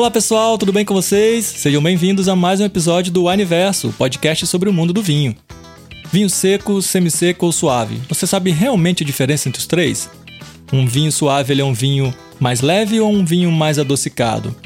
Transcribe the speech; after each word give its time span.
Olá 0.00 0.10
pessoal, 0.10 0.56
tudo 0.56 0.72
bem 0.72 0.82
com 0.82 0.94
vocês? 0.94 1.44
Sejam 1.44 1.82
bem-vindos 1.82 2.26
a 2.26 2.34
mais 2.34 2.58
um 2.58 2.64
episódio 2.64 3.12
do 3.12 3.28
Aniverso, 3.28 3.94
podcast 3.98 4.46
sobre 4.46 4.66
o 4.70 4.72
mundo 4.72 4.94
do 4.94 5.02
vinho. 5.02 5.36
Vinho 6.10 6.30
seco, 6.30 6.80
semisseco 6.80 7.44
ou 7.44 7.52
suave. 7.52 8.00
Você 8.08 8.26
sabe 8.26 8.50
realmente 8.50 9.02
a 9.02 9.06
diferença 9.06 9.46
entre 9.46 9.60
os 9.60 9.66
três? 9.66 10.08
Um 10.72 10.86
vinho 10.86 11.12
suave 11.12 11.60
é 11.60 11.62
um 11.62 11.74
vinho 11.74 12.14
mais 12.40 12.62
leve 12.62 12.98
ou 12.98 13.12
um 13.12 13.26
vinho 13.26 13.52
mais 13.52 13.78
adocicado? 13.78 14.56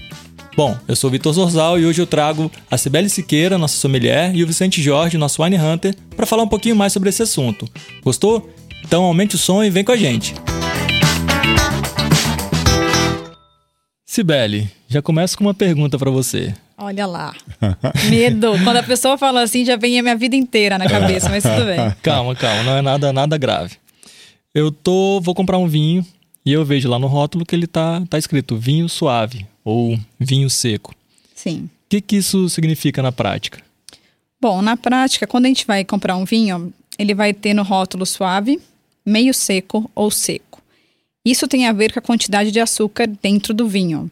Bom, 0.57 0.79
eu 0.87 0.95
sou 0.95 1.11
Vitor 1.11 1.33
Zorzal 1.33 1.81
e 1.81 1.85
hoje 1.85 2.01
eu 2.01 2.07
trago 2.07 2.49
a 2.71 2.79
Cibele 2.79 3.09
Siqueira, 3.09 3.59
nossa 3.59 3.77
sommelier, 3.77 4.33
e 4.37 4.45
o 4.45 4.47
Vicente 4.47 4.81
Jorge, 4.81 5.19
nosso 5.19 5.43
wine 5.43 5.59
hunter, 5.59 5.97
para 6.15 6.27
falar 6.27 6.45
um 6.45 6.49
pouquinho 6.49 6.77
mais 6.77 6.93
sobre 6.93 7.09
esse 7.09 7.25
assunto. 7.25 7.69
Gostou? 8.05 8.49
Então 8.85 9.03
aumente 9.03 9.35
o 9.35 9.39
som 9.39 9.65
e 9.65 9.69
vem 9.69 9.83
com 9.83 9.91
a 9.91 9.97
gente. 9.97 10.33
Cibele, 14.15 14.71
já 14.87 15.03
começo 15.03 15.37
com 15.37 15.43
uma 15.43 15.53
pergunta 15.53 15.99
para 15.99 16.09
você. 16.09 16.55
Olha 16.79 17.05
lá. 17.05 17.35
Medo. 18.09 18.53
Quando 18.63 18.77
a 18.77 18.83
pessoa 18.85 19.19
fala 19.19 19.43
assim, 19.43 19.65
já 19.65 19.75
vem 19.75 19.99
a 19.99 20.03
minha 20.05 20.15
vida 20.15 20.37
inteira 20.37 20.79
na 20.79 20.89
cabeça, 20.89 21.29
mas 21.29 21.43
tudo 21.43 21.65
bem. 21.65 21.79
Calma, 22.01 22.33
calma, 22.37 22.63
não 22.63 22.77
é 22.77 22.81
nada, 22.81 23.13
nada 23.13 23.37
grave. 23.37 23.75
Eu 24.55 24.71
tô, 24.71 25.21
vou 25.21 25.35
comprar 25.35 25.59
um 25.59 25.67
vinho 25.67 26.07
e 26.47 26.53
eu 26.53 26.65
vejo 26.65 26.89
lá 26.89 26.97
no 26.97 27.09
rótulo 27.09 27.45
que 27.45 27.57
ele 27.57 27.67
tá, 27.67 28.05
tá 28.09 28.17
escrito 28.17 28.57
vinho 28.57 28.89
suave 28.89 29.45
ou 29.65 29.99
vinho 30.17 30.49
seco. 30.49 30.95
Sim. 31.35 31.65
O 31.65 31.71
que, 31.89 32.01
que 32.01 32.15
isso 32.15 32.49
significa 32.49 33.03
na 33.03 33.11
prática? 33.11 33.61
Bom, 34.41 34.63
na 34.63 34.77
prática, 34.77 35.27
quando 35.27 35.47
a 35.47 35.49
gente 35.49 35.67
vai 35.67 35.85
comprar 35.85 36.15
um 36.15 36.25
vinho, 36.25 36.73
ele 36.97 37.17
vai 37.17 37.35
ter 37.35 37.53
no 37.53 37.65
rótulo 37.65 38.07
suave, 38.07 38.61
meio 39.05 39.35
seco 39.35 39.91
ou 39.93 40.09
seco. 40.09 40.54
Isso 41.25 41.49
tem 41.49 41.67
a 41.67 41.73
ver 41.73 41.93
com 41.93 41.99
a 41.99 42.03
quantidade 42.03 42.51
de 42.51 42.61
açúcar 42.61 43.07
dentro 43.07 43.55
do 43.55 43.67
vinho. 43.67 44.11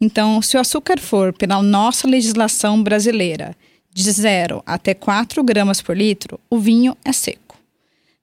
Então, 0.00 0.40
se 0.40 0.56
o 0.56 0.60
açúcar 0.60 1.00
for, 1.00 1.32
pela 1.32 1.62
nossa 1.62 2.06
legislação 2.06 2.82
brasileira, 2.82 3.56
de 3.92 4.10
0 4.10 4.62
até 4.66 4.92
4 4.92 5.42
gramas 5.42 5.80
por 5.80 5.96
litro, 5.96 6.38
o 6.50 6.58
vinho 6.58 6.96
é 7.04 7.12
seco. 7.12 7.58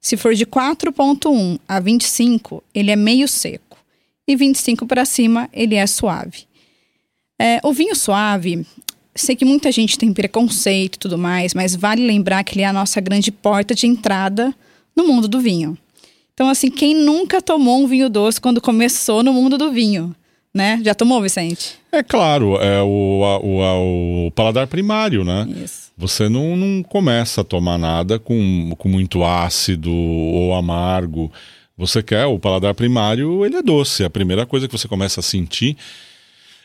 Se 0.00 0.16
for 0.16 0.34
de 0.34 0.44
4,1 0.44 1.58
a 1.66 1.80
25, 1.80 2.62
ele 2.74 2.90
é 2.90 2.96
meio 2.96 3.28
seco. 3.28 3.78
E 4.26 4.36
25 4.36 4.86
para 4.86 5.04
cima, 5.04 5.48
ele 5.52 5.74
é 5.74 5.86
suave. 5.86 6.44
É, 7.38 7.60
o 7.64 7.72
vinho 7.72 7.94
suave, 7.96 8.66
sei 9.14 9.34
que 9.34 9.44
muita 9.44 9.72
gente 9.72 9.98
tem 9.98 10.12
preconceito 10.12 10.96
e 10.96 10.98
tudo 10.98 11.18
mais, 11.18 11.54
mas 11.54 11.74
vale 11.74 12.06
lembrar 12.06 12.44
que 12.44 12.54
ele 12.54 12.62
é 12.62 12.66
a 12.66 12.72
nossa 12.72 13.00
grande 13.00 13.32
porta 13.32 13.74
de 13.74 13.86
entrada 13.86 14.54
no 14.94 15.06
mundo 15.06 15.26
do 15.26 15.40
vinho. 15.40 15.76
Então, 16.42 16.50
assim, 16.50 16.72
quem 16.72 16.92
nunca 16.92 17.40
tomou 17.40 17.80
um 17.80 17.86
vinho 17.86 18.10
doce 18.10 18.40
quando 18.40 18.60
começou 18.60 19.22
no 19.22 19.32
mundo 19.32 19.56
do 19.56 19.70
vinho? 19.70 20.12
Né? 20.52 20.80
Já 20.84 20.92
tomou, 20.92 21.22
Vicente? 21.22 21.78
É 21.92 22.02
claro, 22.02 22.56
é 22.56 22.82
o, 22.82 23.22
a, 23.24 23.38
o, 23.38 23.62
a, 23.62 23.78
o 24.26 24.30
paladar 24.32 24.66
primário, 24.66 25.22
né? 25.22 25.46
Isso. 25.64 25.92
Você 25.96 26.28
não, 26.28 26.56
não 26.56 26.82
começa 26.82 27.42
a 27.42 27.44
tomar 27.44 27.78
nada 27.78 28.18
com, 28.18 28.74
com 28.76 28.88
muito 28.88 29.22
ácido 29.22 29.92
ou 29.92 30.52
amargo. 30.52 31.30
Você 31.78 32.02
quer, 32.02 32.26
o 32.26 32.40
paladar 32.40 32.74
primário, 32.74 33.46
ele 33.46 33.54
é 33.54 33.62
doce. 33.62 34.02
É 34.02 34.06
a 34.06 34.10
primeira 34.10 34.44
coisa 34.44 34.66
que 34.66 34.76
você 34.76 34.88
começa 34.88 35.20
a 35.20 35.22
sentir. 35.22 35.76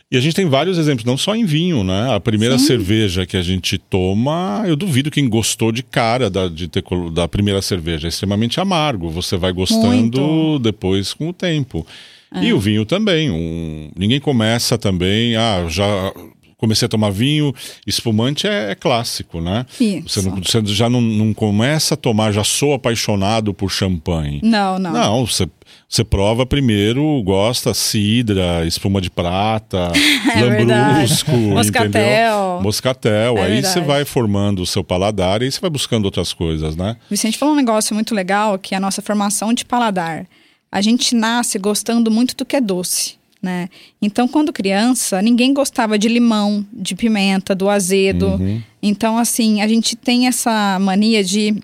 E 0.09 0.15
a 0.15 0.21
gente 0.21 0.35
tem 0.35 0.45
vários 0.45 0.77
exemplos, 0.77 1.03
não 1.03 1.17
só 1.17 1.35
em 1.35 1.43
vinho, 1.43 1.83
né? 1.83 2.15
A 2.15 2.19
primeira 2.19 2.57
Sim. 2.57 2.65
cerveja 2.65 3.25
que 3.25 3.35
a 3.35 3.41
gente 3.41 3.77
toma, 3.77 4.63
eu 4.65 4.77
duvido 4.77 5.11
quem 5.11 5.27
gostou 5.27 5.69
de 5.69 5.83
cara 5.83 6.29
da, 6.29 6.47
de 6.47 6.69
ter, 6.69 6.81
da 7.11 7.27
primeira 7.27 7.61
cerveja. 7.61 8.07
É 8.07 8.09
extremamente 8.09 8.57
amargo. 8.59 9.09
Você 9.09 9.35
vai 9.35 9.51
gostando 9.51 9.87
Muito. 10.21 10.59
depois 10.59 11.13
com 11.13 11.27
o 11.27 11.33
tempo. 11.33 11.85
É. 12.33 12.45
E 12.45 12.53
o 12.53 12.59
vinho 12.59 12.85
também. 12.85 13.29
Um, 13.29 13.91
ninguém 13.97 14.19
começa 14.19 14.77
também, 14.77 15.35
ah, 15.35 15.65
já 15.67 16.13
comecei 16.57 16.85
a 16.85 16.89
tomar 16.89 17.11
vinho. 17.11 17.53
Espumante 17.85 18.47
é, 18.47 18.71
é 18.71 18.75
clássico, 18.75 19.39
né? 19.39 19.65
Isso. 19.79 20.21
Você, 20.21 20.21
não- 20.29 20.35
você 20.37 20.61
já 20.65 20.89
não, 20.89 20.99
não 21.01 21.33
começa 21.33 21.93
a 21.93 21.97
tomar, 21.97 22.31
já 22.31 22.43
sou 22.43 22.73
apaixonado 22.73 23.53
por 23.53 23.69
champanhe. 23.71 24.39
Não, 24.43 24.77
não. 24.79 24.91
Não, 24.91 25.25
você, 25.25 25.47
você 25.87 26.03
prova 26.03 26.45
primeiro, 26.45 27.21
gosta, 27.23 27.73
cidra, 27.73 28.65
espuma 28.65 28.99
de 28.99 29.09
prata, 29.09 29.91
É 30.35 30.41
lambrusco, 30.43 31.31
Moscatel. 31.31 32.59
Moscatel. 32.61 33.37
É 33.37 33.41
aí 33.43 33.53
verdade. 33.53 33.73
você 33.73 33.81
vai 33.81 34.05
formando 34.05 34.61
o 34.61 34.65
seu 34.65 34.83
paladar 34.83 35.41
e 35.41 35.45
aí 35.45 35.51
você 35.51 35.59
vai 35.59 35.69
buscando 35.69 36.05
outras 36.05 36.33
coisas, 36.33 36.75
né? 36.75 36.95
Vicente 37.09 37.37
falou 37.37 37.53
um 37.53 37.57
negócio 37.57 37.93
muito 37.93 38.13
legal, 38.15 38.57
que 38.57 38.73
é 38.73 38.77
a 38.77 38.81
nossa 38.81 39.01
formação 39.01 39.53
de 39.53 39.63
paladar. 39.65 40.25
A 40.71 40.81
gente 40.81 41.15
nasce 41.15 41.57
gostando 41.57 42.11
muito 42.11 42.35
do 42.35 42.45
que 42.45 42.55
é 42.55 42.61
doce, 42.61 43.15
né? 43.41 43.69
Então, 44.01 44.27
quando 44.27 44.53
criança, 44.53 45.21
ninguém 45.21 45.53
gostava 45.53 45.97
de 45.97 46.07
limão, 46.07 46.65
de 46.73 46.95
pimenta, 46.95 47.53
do 47.53 47.69
azedo. 47.69 48.27
Uhum. 48.27 48.61
Então, 48.81 49.17
assim, 49.17 49.61
a 49.61 49.67
gente 49.67 49.95
tem 49.95 50.27
essa 50.27 50.77
mania 50.79 51.23
de, 51.23 51.55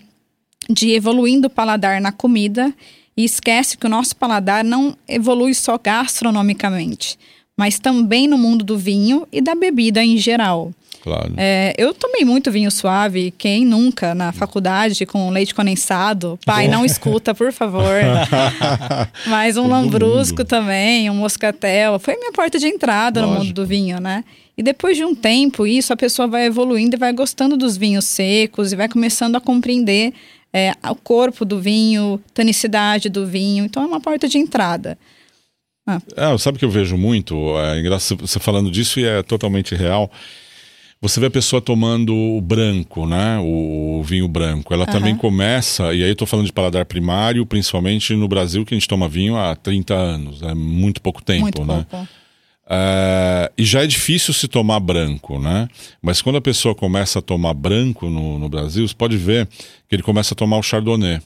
de 0.69 0.91
evoluindo 0.91 1.47
o 1.47 1.49
paladar 1.49 1.99
na 1.99 2.11
comida 2.11 2.73
e 3.15 3.23
esquece 3.23 3.77
que 3.77 3.85
o 3.85 3.89
nosso 3.89 4.15
paladar 4.15 4.63
não 4.63 4.95
evolui 5.07 5.53
só 5.53 5.77
gastronomicamente, 5.77 7.17
mas 7.57 7.79
também 7.79 8.27
no 8.27 8.37
mundo 8.37 8.63
do 8.63 8.77
vinho 8.77 9.27
e 9.31 9.41
da 9.41 9.55
bebida 9.55 10.03
em 10.03 10.17
geral. 10.17 10.71
Claro. 11.03 11.33
É, 11.35 11.75
eu 11.77 11.93
tomei 11.93 12.23
muito 12.23 12.49
vinho 12.49 12.71
suave, 12.71 13.33
quem 13.37 13.65
nunca 13.65 14.15
na 14.15 14.31
faculdade 14.31 15.05
com 15.05 15.29
leite 15.29 15.53
condensado. 15.53 16.39
Pai, 16.45 16.69
não 16.69 16.85
escuta, 16.85 17.35
por 17.35 17.51
favor. 17.51 17.83
Mas 19.27 19.57
um 19.57 19.63
Todo 19.63 19.71
lambrusco 19.71 20.37
mundo. 20.37 20.47
também, 20.47 21.09
um 21.09 21.15
moscatel. 21.15 21.99
Foi 21.99 22.15
minha 22.15 22.31
porta 22.31 22.57
de 22.57 22.67
entrada 22.67 23.21
no 23.21 23.27
mundo 23.27 23.37
Lógico. 23.39 23.53
do 23.53 23.65
vinho, 23.65 23.99
né? 23.99 24.23
E 24.57 24.63
depois 24.63 24.95
de 24.95 25.03
um 25.03 25.13
tempo, 25.13 25.67
isso 25.67 25.91
a 25.91 25.97
pessoa 25.97 26.25
vai 26.25 26.45
evoluindo 26.45 26.95
e 26.95 26.99
vai 26.99 27.11
gostando 27.11 27.57
dos 27.57 27.75
vinhos 27.75 28.05
secos 28.05 28.71
e 28.71 28.75
vai 28.77 28.87
começando 28.87 29.35
a 29.35 29.41
compreender 29.41 30.13
é, 30.53 30.71
o 30.89 30.95
corpo 30.95 31.43
do 31.43 31.59
vinho, 31.59 32.17
tonicidade 32.33 33.09
do 33.09 33.25
vinho. 33.25 33.65
Então 33.65 33.83
é 33.83 33.85
uma 33.87 33.99
porta 33.99 34.25
de 34.29 34.37
entrada. 34.37 34.97
É, 36.15 36.37
sabe 36.37 36.55
o 36.55 36.59
que 36.59 36.63
eu 36.63 36.69
vejo 36.69 36.95
muito? 36.95 37.35
É 37.59 37.81
engraçado 37.81 38.25
você 38.25 38.39
falando 38.39 38.71
disso 38.71 39.01
e 39.01 39.05
é 39.05 39.21
totalmente 39.21 39.75
real. 39.75 40.09
Você 41.03 41.19
vê 41.19 41.25
a 41.25 41.29
pessoa 41.29 41.61
tomando 41.61 42.15
o 42.15 42.39
branco, 42.39 43.05
né? 43.05 43.37
O, 43.37 43.99
o 43.99 44.03
vinho 44.03 44.25
branco. 44.25 44.73
Ela 44.73 44.85
também 44.85 45.17
começa, 45.17 45.93
e 45.93 46.01
aí 46.01 46.09
eu 46.09 46.15
tô 46.15 46.25
falando 46.25 46.45
de 46.45 46.53
paladar 46.53 46.85
primário, 46.85 47.45
principalmente 47.45 48.15
no 48.15 48.25
Brasil, 48.25 48.65
que 48.65 48.73
a 48.73 48.77
gente 48.77 48.87
toma 48.87 49.09
vinho 49.09 49.35
há 49.35 49.53
30 49.53 49.93
anos. 49.93 50.41
É 50.41 50.53
muito 50.53 51.01
pouco 51.01 51.21
tempo, 51.21 51.41
muito 51.41 51.65
né? 51.65 51.85
pouco. 51.89 52.07
É, 52.69 53.51
e 53.57 53.65
já 53.65 53.83
é 53.83 53.85
difícil 53.85 54.33
se 54.33 54.47
tomar 54.47 54.79
branco, 54.79 55.37
né? 55.39 55.67
Mas 56.01 56.21
quando 56.21 56.37
a 56.37 56.41
pessoa 56.41 56.73
começa 56.73 57.19
a 57.19 57.21
tomar 57.21 57.53
branco 57.53 58.09
no, 58.09 58.39
no 58.39 58.47
Brasil, 58.47 58.87
você 58.87 58.95
pode 58.95 59.17
ver 59.17 59.45
que 59.89 59.95
ele 59.97 60.03
começa 60.03 60.33
a 60.33 60.37
tomar 60.37 60.55
o 60.55 60.63
chardonnay. 60.63 61.19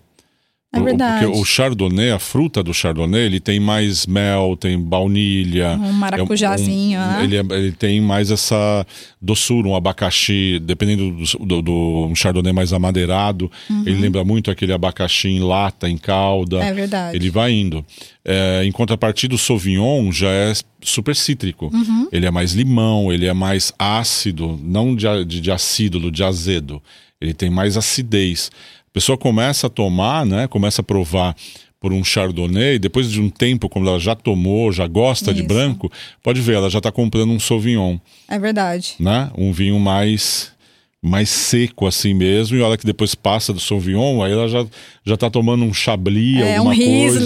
É 0.74 0.82
verdade. 0.82 1.26
Porque 1.26 1.40
o 1.40 1.46
chardonnay, 1.46 2.12
a 2.12 2.20
fruta 2.20 2.62
do 2.62 2.74
chardonnay, 2.74 3.22
ele 3.26 3.40
tem 3.40 3.58
mais 3.58 4.06
mel, 4.06 4.58
tem 4.60 4.78
baunilha. 4.78 5.80
Um 5.82 5.94
maracujazinho, 5.94 7.00
é 7.00 7.02
um- 7.04 7.08
né? 7.08 7.24
ele, 7.24 7.38
é- 7.38 7.58
ele 7.58 7.72
tem 7.72 8.02
mais 8.02 8.30
essa 8.32 8.86
doçura, 9.22 9.68
um 9.70 9.76
abacaxi, 9.76 10.60
dependendo 10.62 11.12
do, 11.12 11.46
do, 11.46 11.62
do 11.62 12.08
um 12.12 12.16
chardonnay 12.16 12.52
mais 12.52 12.74
amadeirado. 12.74 13.50
Ele 13.86 13.96
lembra 14.02 14.26
muito 14.26 14.52
aquele 14.52 14.74
abacaxi 14.74 15.30
em 15.30 15.40
lata, 15.40 15.90
em 15.90 15.98
calda. 15.98 16.58
Uhum. 16.58 16.64
É 16.64 16.74
verdade. 16.74 17.16
Ele 17.16 17.30
vai 17.30 17.54
indo. 17.54 17.84
É, 18.26 18.62
em 18.66 18.72
contrapartida, 18.72 19.34
o 19.36 19.38
Sauvignon 19.38 20.12
já 20.12 20.30
é 20.30 20.52
super 20.82 21.16
cítrico. 21.16 21.72
Uhum. 21.74 22.10
Ele 22.12 22.26
é 22.26 22.32
mais 22.32 22.52
limão, 22.52 23.12
ele 23.12 23.26
é 23.26 23.34
mais 23.34 23.72
ácido, 23.80 24.60
não 24.62 24.94
de, 24.94 25.06
de, 25.26 25.40
de 25.40 25.50
acídulo, 25.52 26.12
de 26.12 26.24
azedo. 26.26 26.81
Ele 27.20 27.34
tem 27.34 27.50
mais 27.50 27.78
acidez. 27.78 28.52
A 28.98 29.00
pessoa 29.00 29.16
começa 29.16 29.68
a 29.68 29.70
tomar, 29.70 30.26
né? 30.26 30.48
Começa 30.48 30.82
a 30.82 30.84
provar 30.84 31.36
por 31.80 31.94
um 31.94 32.04
chardonnay, 32.04 32.80
depois 32.80 33.12
de 33.12 33.22
um 33.22 33.30
tempo, 33.30 33.70
quando 33.70 33.88
ela 33.88 34.00
já 34.00 34.16
tomou, 34.16 34.72
já 34.72 34.88
gosta 34.88 35.32
de 35.32 35.42
Isso. 35.42 35.48
branco, 35.48 35.92
pode 36.24 36.42
ver, 36.42 36.56
ela 36.56 36.68
já 36.68 36.80
está 36.80 36.92
comprando 36.92 37.30
um 37.30 37.40
Sauvignon, 37.40 37.98
É 38.28 38.40
verdade. 38.40 38.96
né? 39.00 39.30
Um 39.38 39.52
vinho 39.52 39.80
mais 39.80 40.52
mais 41.00 41.30
seco 41.30 41.86
assim 41.86 42.12
mesmo, 42.16 42.58
e 42.58 42.62
olha 42.62 42.76
que 42.76 42.86
depois 42.88 43.14
passa 43.14 43.54
do 43.54 43.60
Sauvignon, 43.60 44.24
aí 44.24 44.32
ela 44.32 44.50
já, 44.50 44.66
já 45.06 45.16
tá 45.16 45.30
tomando 45.30 45.64
um 45.64 45.72
Chablis, 45.72 46.42
É, 46.42 46.58
alguma 46.58 46.74
um 46.74 46.78
coisa, 46.84 47.20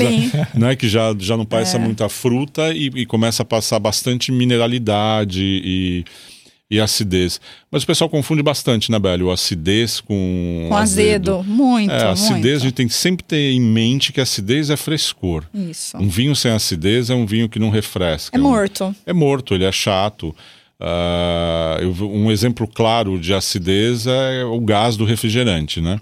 né? 0.53 0.75
Que 0.75 0.89
já, 0.89 1.15
já 1.17 1.37
não 1.37 1.45
parece 1.45 1.77
É. 1.77 1.79
muita 1.79 2.09
fruta 2.09 2.73
e, 2.73 2.87
e 2.93 3.05
começa 3.05 3.43
a 3.43 3.45
passar 3.45 3.79
bastante 3.79 4.29
mineralidade 4.29 5.41
e, 5.41 6.03
e 6.71 6.79
acidez. 6.79 7.39
Mas 7.69 7.83
o 7.83 7.85
pessoal 7.87 8.09
confunde 8.09 8.41
bastante, 8.41 8.89
né, 8.89 8.97
Beli? 8.97 9.23
O 9.23 9.29
acidez 9.31 9.99
com, 9.99 10.67
Com 10.69 10.75
azedo. 10.77 11.43
Muito, 11.43 11.91
É, 11.91 12.03
a 12.05 12.11
acidez 12.11 12.31
a 12.31 12.39
muito. 12.39 12.59
gente 12.61 12.73
tem 12.73 12.87
que 12.87 12.93
sempre 12.93 13.23
ter 13.25 13.51
em 13.51 13.59
mente 13.59 14.13
que 14.13 14.19
a 14.21 14.23
acidez 14.23 14.69
é 14.69 14.77
frescor. 14.77 15.43
Isso. 15.53 15.97
Um 15.97 16.07
vinho 16.07 16.33
sem 16.35 16.49
acidez 16.51 17.09
é 17.09 17.13
um 17.13 17.25
vinho 17.25 17.49
que 17.49 17.59
não 17.59 17.69
refresca. 17.69 18.35
É 18.35 18.39
um- 18.39 18.43
morto. 18.43 18.95
é 19.05 19.11
morto, 19.11 19.53
ele 19.53 19.65
é 19.65 19.71
chato. 19.71 20.33
Vi- 21.93 22.03
um 22.03 22.31
exemplo 22.31 22.67
claro 22.67 23.19
de 23.19 23.33
acidez 23.33 24.07
é 24.07 24.43
o 24.45 24.59
gás 24.59 24.95
do 24.97 25.05
refrigerante, 25.05 25.79
né? 25.81 25.99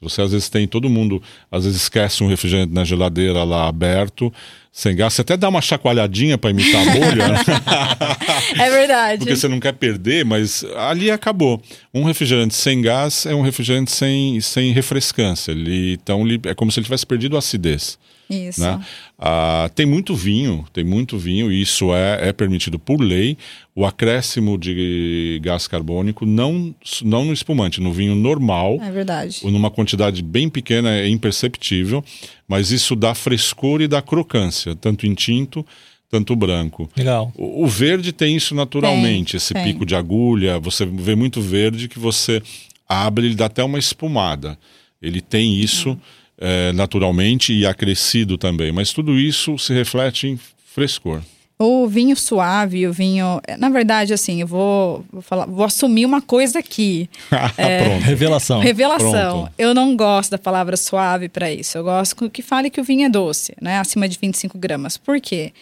Você 0.00 0.20
às 0.20 0.32
vezes 0.32 0.48
tem 0.48 0.66
todo 0.66 0.90
mundo, 0.90 1.22
às 1.50 1.64
vezes 1.64 1.82
esquece 1.82 2.24
um 2.24 2.28
refrigerante 2.28 2.72
na 2.72 2.84
geladeira 2.84 3.44
lá 3.44 3.68
aberto, 3.68 4.32
sem 4.72 4.96
gás. 4.96 5.12
Você 5.12 5.20
até 5.20 5.36
dá 5.36 5.48
uma 5.50 5.60
chacoalhadinha 5.60 6.38
para 6.38 6.50
imitar 6.50 6.88
a 6.88 6.92
bolha. 6.92 7.28
né? 7.28 7.38
É 8.58 8.70
verdade. 8.70 9.18
Porque 9.20 9.36
você 9.36 9.48
não 9.48 9.60
quer 9.60 9.72
perder, 9.72 10.24
mas 10.24 10.64
ali 10.76 11.10
acabou. 11.10 11.60
Um 11.94 12.04
refrigerante 12.04 12.54
sem 12.54 12.80
gás 12.82 13.24
é 13.26 13.34
um 13.34 13.42
refrigerante 13.42 13.90
sem, 13.92 14.40
sem 14.40 14.72
refrescância. 14.72 15.52
Ele, 15.52 15.92
então 15.94 16.26
ele, 16.26 16.40
é 16.44 16.54
como 16.54 16.70
se 16.72 16.78
ele 16.80 16.84
tivesse 16.84 17.06
perdido 17.06 17.36
a 17.36 17.38
acidez. 17.38 17.98
Isso. 18.28 18.60
Né? 18.62 18.80
Ah, 19.18 19.70
tem 19.74 19.84
muito 19.84 20.14
vinho, 20.14 20.64
tem 20.72 20.82
muito 20.84 21.18
vinho, 21.18 21.52
e 21.52 21.60
isso 21.60 21.94
é, 21.94 22.28
é 22.28 22.32
permitido 22.32 22.78
por 22.78 22.98
lei. 23.00 23.36
O 23.74 23.84
acréscimo 23.84 24.56
de 24.58 25.38
gás 25.42 25.66
carbônico, 25.68 26.24
não, 26.24 26.74
não 27.02 27.24
no 27.26 27.32
espumante, 27.32 27.80
no 27.80 27.92
vinho 27.92 28.14
normal, 28.14 28.78
É 28.82 28.90
verdade. 28.90 29.40
numa 29.44 29.70
quantidade 29.70 30.22
bem 30.22 30.48
pequena, 30.48 30.90
é 30.94 31.08
imperceptível, 31.08 32.02
mas 32.48 32.70
isso 32.70 32.94
dá 32.96 33.14
frescor 33.14 33.80
e 33.80 33.88
dá 33.88 34.00
crocância, 34.02 34.74
tanto 34.76 35.06
em 35.06 35.14
tinto, 35.14 35.64
tanto 36.10 36.36
branco. 36.36 36.90
Legal. 36.96 37.32
O, 37.36 37.64
o 37.64 37.66
verde 37.66 38.12
tem 38.12 38.36
isso 38.36 38.54
naturalmente, 38.54 39.32
Tem, 39.32 39.36
esse 39.38 39.54
tem. 39.54 39.64
pico 39.64 39.86
de 39.86 39.94
agulha. 39.94 40.58
Você 40.58 40.84
vê 40.84 41.14
muito 41.14 41.40
verde 41.40 41.88
que 41.88 41.98
você 41.98 42.42
abre, 42.88 43.26
ele 43.26 43.34
dá 43.34 43.46
até 43.46 43.64
uma 43.64 43.78
espumada. 43.78 44.58
Ele 45.00 45.20
tem 45.20 45.54
isso 45.58 45.90
Uhum. 45.90 45.98
eh, 46.38 46.72
naturalmente 46.72 47.52
e 47.52 47.64
acrescido 47.64 48.36
também. 48.36 48.70
Mas 48.72 48.92
tudo 48.92 49.18
isso 49.18 49.56
se 49.58 49.72
reflete 49.72 50.26
em 50.28 50.38
frescor. 50.74 51.22
O 51.58 51.86
vinho 51.86 52.16
suave, 52.16 52.86
o 52.88 52.92
vinho. 52.92 53.40
Na 53.58 53.68
verdade, 53.68 54.12
assim, 54.12 54.40
eu 54.40 54.46
vou, 54.46 55.04
vou 55.12 55.22
falar, 55.22 55.46
vou 55.46 55.64
assumir 55.64 56.04
uma 56.04 56.20
coisa 56.20 56.58
aqui. 56.58 57.08
Pronto. 57.28 58.02
Revelação. 58.04 58.60
Revelação. 58.60 59.42
Pronto. 59.42 59.52
Eu 59.56 59.72
não 59.74 59.96
gosto 59.96 60.30
da 60.32 60.38
palavra 60.38 60.76
suave 60.76 61.28
para 61.28 61.52
isso. 61.52 61.78
Eu 61.78 61.84
gosto 61.84 62.28
que 62.28 62.42
fale 62.42 62.68
que 62.68 62.80
o 62.80 62.84
vinho 62.84 63.06
é 63.06 63.08
doce, 63.08 63.54
né? 63.60 63.78
Acima 63.78 64.08
de 64.08 64.18
25 64.20 64.58
gramas. 64.58 64.96
Por 64.96 65.20
quê? 65.20 65.52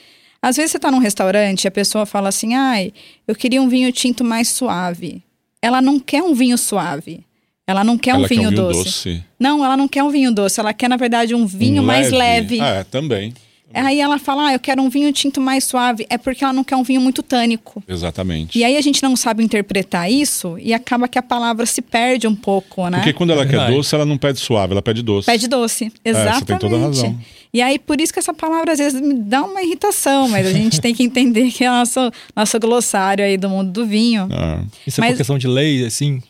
Às 0.41 0.57
vezes 0.57 0.71
você 0.71 0.79
está 0.79 0.91
num 0.91 0.99
restaurante 1.01 1.65
e 1.65 1.69
a 1.69 1.71
pessoa 1.71 2.07
fala 2.07 2.31
assim: 2.31 2.55
ai, 2.55 2.93
eu 3.29 3.35
queria 3.35 3.61
um 3.61 3.69
vinho 3.69 3.93
tinto 3.93 4.25
mais 4.25 4.49
suave. 4.49 5.23
Ela 5.61 5.83
não 5.83 6.01
quer 6.01 6.23
um 6.23 6.35
vinho 6.35 6.57
suave. 6.57 7.21
Ela 7.67 7.85
não 7.85 7.99
quer 7.99 8.15
um 8.15 8.21
Ela 8.21 8.29
quer 8.29 8.35
vinho 8.35 8.49
um 8.49 8.51
vinho 8.53 8.63
doce. 8.63 8.85
doce. 8.85 9.25
Não, 9.39 9.65
ela 9.65 9.77
não 9.77 9.87
quer 9.87 10.03
um 10.03 10.09
vinho 10.11 10.33
doce. 10.33 10.59
Ela 10.59 10.73
quer, 10.73 10.89
na 10.89 10.97
verdade, 10.97 11.35
um 11.35 11.47
vinho 11.47 11.83
Um 11.83 11.87
mais 11.87 12.11
leve. 12.11 12.59
É, 12.61 12.83
também. 12.85 13.33
Aí 13.73 14.01
ela 14.01 14.19
fala: 14.19 14.49
ah, 14.49 14.53
eu 14.53 14.59
quero 14.59 14.83
um 14.83 14.89
vinho 14.89 15.13
tinto 15.13 15.41
mais 15.41 15.65
suave. 15.65 16.07
É 16.11 16.19
porque 16.19 16.43
ela 16.43 16.53
não 16.53 16.65
quer 16.65 16.77
um 16.77 16.83
vinho 16.83 17.01
muito 17.01 17.23
tânico. 17.23 17.83
Exatamente. 17.87 18.59
E 18.59 18.65
aí 18.65 18.77
a 18.77 18.81
gente 18.81 19.03
não 19.03 19.15
sabe 19.17 19.45
interpretar 19.45 20.11
isso 20.11 20.57
e 20.59 20.75
acaba 20.75 21.07
que 21.07 21.19
a 21.19 21.23
palavra 21.23 21.65
se 21.67 21.81
perde 21.81 22.27
um 22.27 22.35
pouco, 22.35 22.89
né? 22.89 22.99
Porque 22.99 23.13
quando 23.13 23.31
ela 23.31 23.45
É 23.45 23.47
quer 23.47 23.71
doce, 23.71 23.95
ela 23.95 24.05
não 24.05 24.19
pede 24.19 24.39
suave, 24.41 24.73
ela 24.73 24.83
pede 24.83 25.03
doce. 25.03 25.27
Pede 25.27 25.47
doce. 25.49 25.93
Exatamente. 26.05 26.39
você 26.41 26.45
tem 26.47 26.59
toda 26.59 26.77
a 26.77 26.81
razão. 26.81 27.19
E 27.53 27.61
aí, 27.61 27.79
por 27.81 28.01
isso 28.01 28.13
que 28.13 28.19
essa 28.21 28.33
palavra 28.33 28.73
às 28.73 28.79
vezes 28.79 29.01
me 29.01 29.15
dá 29.15 29.43
uma 29.43 29.61
irritação, 29.63 30.29
mas 30.29 30.47
a 30.47 30.53
gente 30.53 30.81
tem 30.81 30.95
que 30.95 31.03
entender 31.03 31.51
que 31.51 31.65
é 31.65 31.71
o 31.71 31.75
nosso, 31.75 32.11
nosso 32.37 32.61
glossário 32.61 33.25
aí 33.25 33.37
do 33.37 33.49
mundo 33.49 33.73
do 33.73 33.85
vinho. 33.87 34.29
Ah. 34.31 34.63
Isso 34.87 35.01
é 35.01 35.03
Mas- 35.03 35.13
por 35.13 35.17
questão 35.19 35.37
de 35.39 35.49
lei, 35.49 35.85
assim? 35.85 36.23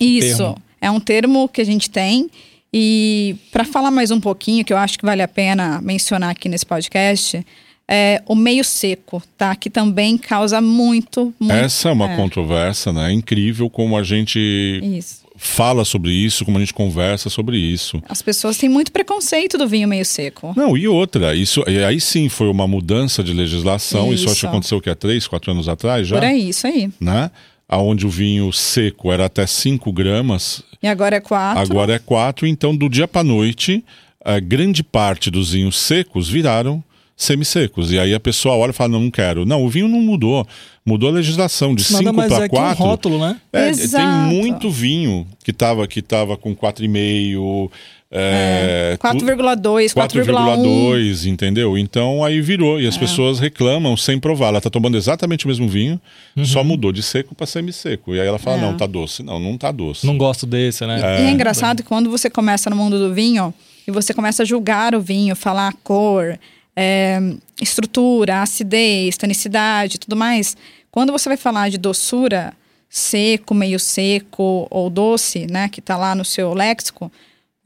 Isso. 0.00 0.36
termo. 0.38 0.56
É 0.80 0.90
um 0.90 1.00
termo 1.00 1.48
que 1.48 1.60
a 1.60 1.64
gente 1.64 1.88
tem. 1.88 2.28
E 2.72 3.36
para 3.52 3.64
falar 3.64 3.90
mais 3.90 4.10
um 4.10 4.20
pouquinho, 4.20 4.64
que 4.64 4.72
eu 4.72 4.76
acho 4.76 4.98
que 4.98 5.04
vale 5.06 5.22
a 5.22 5.28
pena 5.28 5.80
mencionar 5.82 6.30
aqui 6.30 6.48
nesse 6.48 6.66
podcast, 6.66 7.44
é 7.88 8.20
o 8.26 8.34
meio 8.34 8.64
seco, 8.64 9.22
tá? 9.38 9.54
Que 9.54 9.70
também 9.70 10.18
causa 10.18 10.60
muito, 10.60 11.32
muito. 11.38 11.54
Essa 11.54 11.88
é 11.88 11.92
uma 11.92 12.16
controvérsia, 12.16 12.92
né? 12.92 13.10
É 13.10 13.12
incrível 13.12 13.70
como 13.70 13.96
a 13.96 14.02
gente 14.02 14.38
Isso. 14.82 15.22
fala 15.36 15.84
sobre 15.84 16.10
isso, 16.12 16.44
como 16.44 16.56
a 16.56 16.60
gente 16.60 16.74
conversa 16.74 17.30
sobre 17.30 17.56
isso. 17.56 18.02
As 18.08 18.20
pessoas 18.20 18.58
têm 18.58 18.68
muito 18.68 18.90
preconceito 18.90 19.56
do 19.56 19.68
vinho 19.68 19.86
meio 19.86 20.04
seco. 20.04 20.52
Não, 20.56 20.76
e 20.76 20.88
outra, 20.88 21.34
isso 21.36 21.62
e 21.68 21.78
aí 21.84 22.00
sim 22.00 22.28
foi 22.28 22.48
uma 22.48 22.66
mudança 22.66 23.22
de 23.22 23.32
legislação. 23.32 24.12
Isso, 24.12 24.24
acho 24.24 24.32
que 24.32 24.38
Isso. 24.38 24.46
aconteceu 24.48 24.78
o 24.78 24.80
que 24.80 24.90
há 24.90 24.94
três, 24.96 25.26
quatro 25.28 25.52
anos 25.52 25.68
atrás 25.68 26.08
já, 26.08 26.16
Por 26.16 26.24
aí, 26.24 26.48
isso 26.48 26.66
aí. 26.66 26.90
né? 27.00 27.30
Aonde 27.68 28.06
o 28.06 28.10
vinho 28.10 28.52
seco 28.52 29.10
era 29.12 29.26
até 29.26 29.44
5 29.46 29.92
gramas, 29.92 30.62
E 30.82 30.86
agora 30.86 31.16
é 31.16 31.20
quatro. 31.20 31.60
agora 31.62 31.94
é 31.94 31.98
4. 31.98 32.46
Então, 32.46 32.76
do 32.76 32.88
dia 32.88 33.08
para 33.08 33.24
noite, 33.24 33.84
a 34.24 34.38
grande 34.38 34.84
parte 34.84 35.30
dos 35.30 35.50
vinhos 35.52 35.76
secos 35.76 36.28
viraram 36.28 36.82
semissecos. 37.16 37.90
E 37.90 37.98
aí 37.98 38.14
a 38.14 38.20
pessoa 38.20 38.54
olha 38.56 38.70
e 38.70 38.74
fala: 38.74 38.90
não, 38.90 39.00
não 39.00 39.10
quero. 39.10 39.44
Não, 39.46 39.64
o 39.64 39.68
vinho 39.68 39.88
não 39.88 40.00
mudou. 40.00 40.46
Mudou 40.84 41.08
a 41.08 41.12
legislação 41.12 41.74
de 41.74 41.82
Nada 41.90 42.04
5 42.04 42.12
mais 42.14 42.32
para 42.32 42.44
é 42.44 42.48
que 42.48 42.54
um 42.54 42.58
4. 42.58 42.84
rótulo, 42.84 43.18
né? 43.18 43.40
É, 43.52 43.70
Exato. 43.70 44.04
tem 44.28 44.36
muito 44.40 44.70
vinho 44.70 45.26
que 45.42 45.52
tava, 45.52 45.88
que 45.88 46.00
tava 46.00 46.36
com 46.36 46.54
4,5. 46.54 47.70
É, 48.18 48.96
4,2, 49.00 49.92
4,1. 49.92 50.24
4,2, 50.24 51.26
entendeu? 51.26 51.76
Então 51.76 52.24
aí 52.24 52.40
virou 52.40 52.78
É. 52.78 52.82
e 52.82 52.86
as 52.86 52.96
pessoas 52.96 53.38
reclamam 53.38 53.96
sem 53.96 54.18
provar. 54.18 54.48
Ela 54.48 54.60
tá 54.60 54.70
tomando 54.70 54.96
exatamente 54.96 55.44
o 55.44 55.48
mesmo 55.48 55.68
vinho, 55.68 56.00
só 56.44 56.64
mudou 56.64 56.92
de 56.92 57.02
seco 57.02 57.34
para 57.34 57.46
semi-seco. 57.46 58.14
E 58.14 58.20
aí 58.20 58.26
ela 58.26 58.38
fala: 58.38 58.56
Uhum. 58.56 58.62
É. 58.62 58.66
não, 58.66 58.76
tá 58.76 58.86
doce. 58.86 59.22
Não, 59.22 59.38
não 59.38 59.58
tá 59.58 59.70
doce. 59.70 60.06
Não 60.06 60.16
gosto 60.16 60.46
desse, 60.46 60.86
né? 60.86 61.00
E 61.20 61.26
é 61.26 61.30
engraçado 61.30 61.82
que 61.82 61.88
quando 61.88 62.10
você 62.10 62.30
começa 62.30 62.70
no 62.70 62.76
mundo 62.76 62.98
do 62.98 63.12
vinho 63.14 63.52
e 63.86 63.90
você 63.90 64.12
começa 64.14 64.42
a 64.42 64.46
julgar 64.46 64.94
o 64.94 65.00
vinho, 65.00 65.36
falar 65.36 65.68
a 65.68 65.72
cor, 65.72 66.38
é, 66.74 67.20
estrutura, 67.60 68.42
acidez, 68.42 69.16
tonicidade 69.16 69.96
e 69.96 69.98
tudo 69.98 70.16
mais, 70.16 70.56
quando 70.90 71.12
você 71.12 71.28
vai 71.28 71.36
falar 71.36 71.68
de 71.70 71.78
doçura, 71.78 72.52
seco, 72.88 73.54
meio 73.54 73.78
seco 73.78 74.66
ou 74.70 74.88
doce, 74.88 75.46
né, 75.50 75.68
que 75.68 75.80
tá 75.80 75.96
lá 75.96 76.14
no 76.14 76.24
seu 76.24 76.54
léxico, 76.54 77.10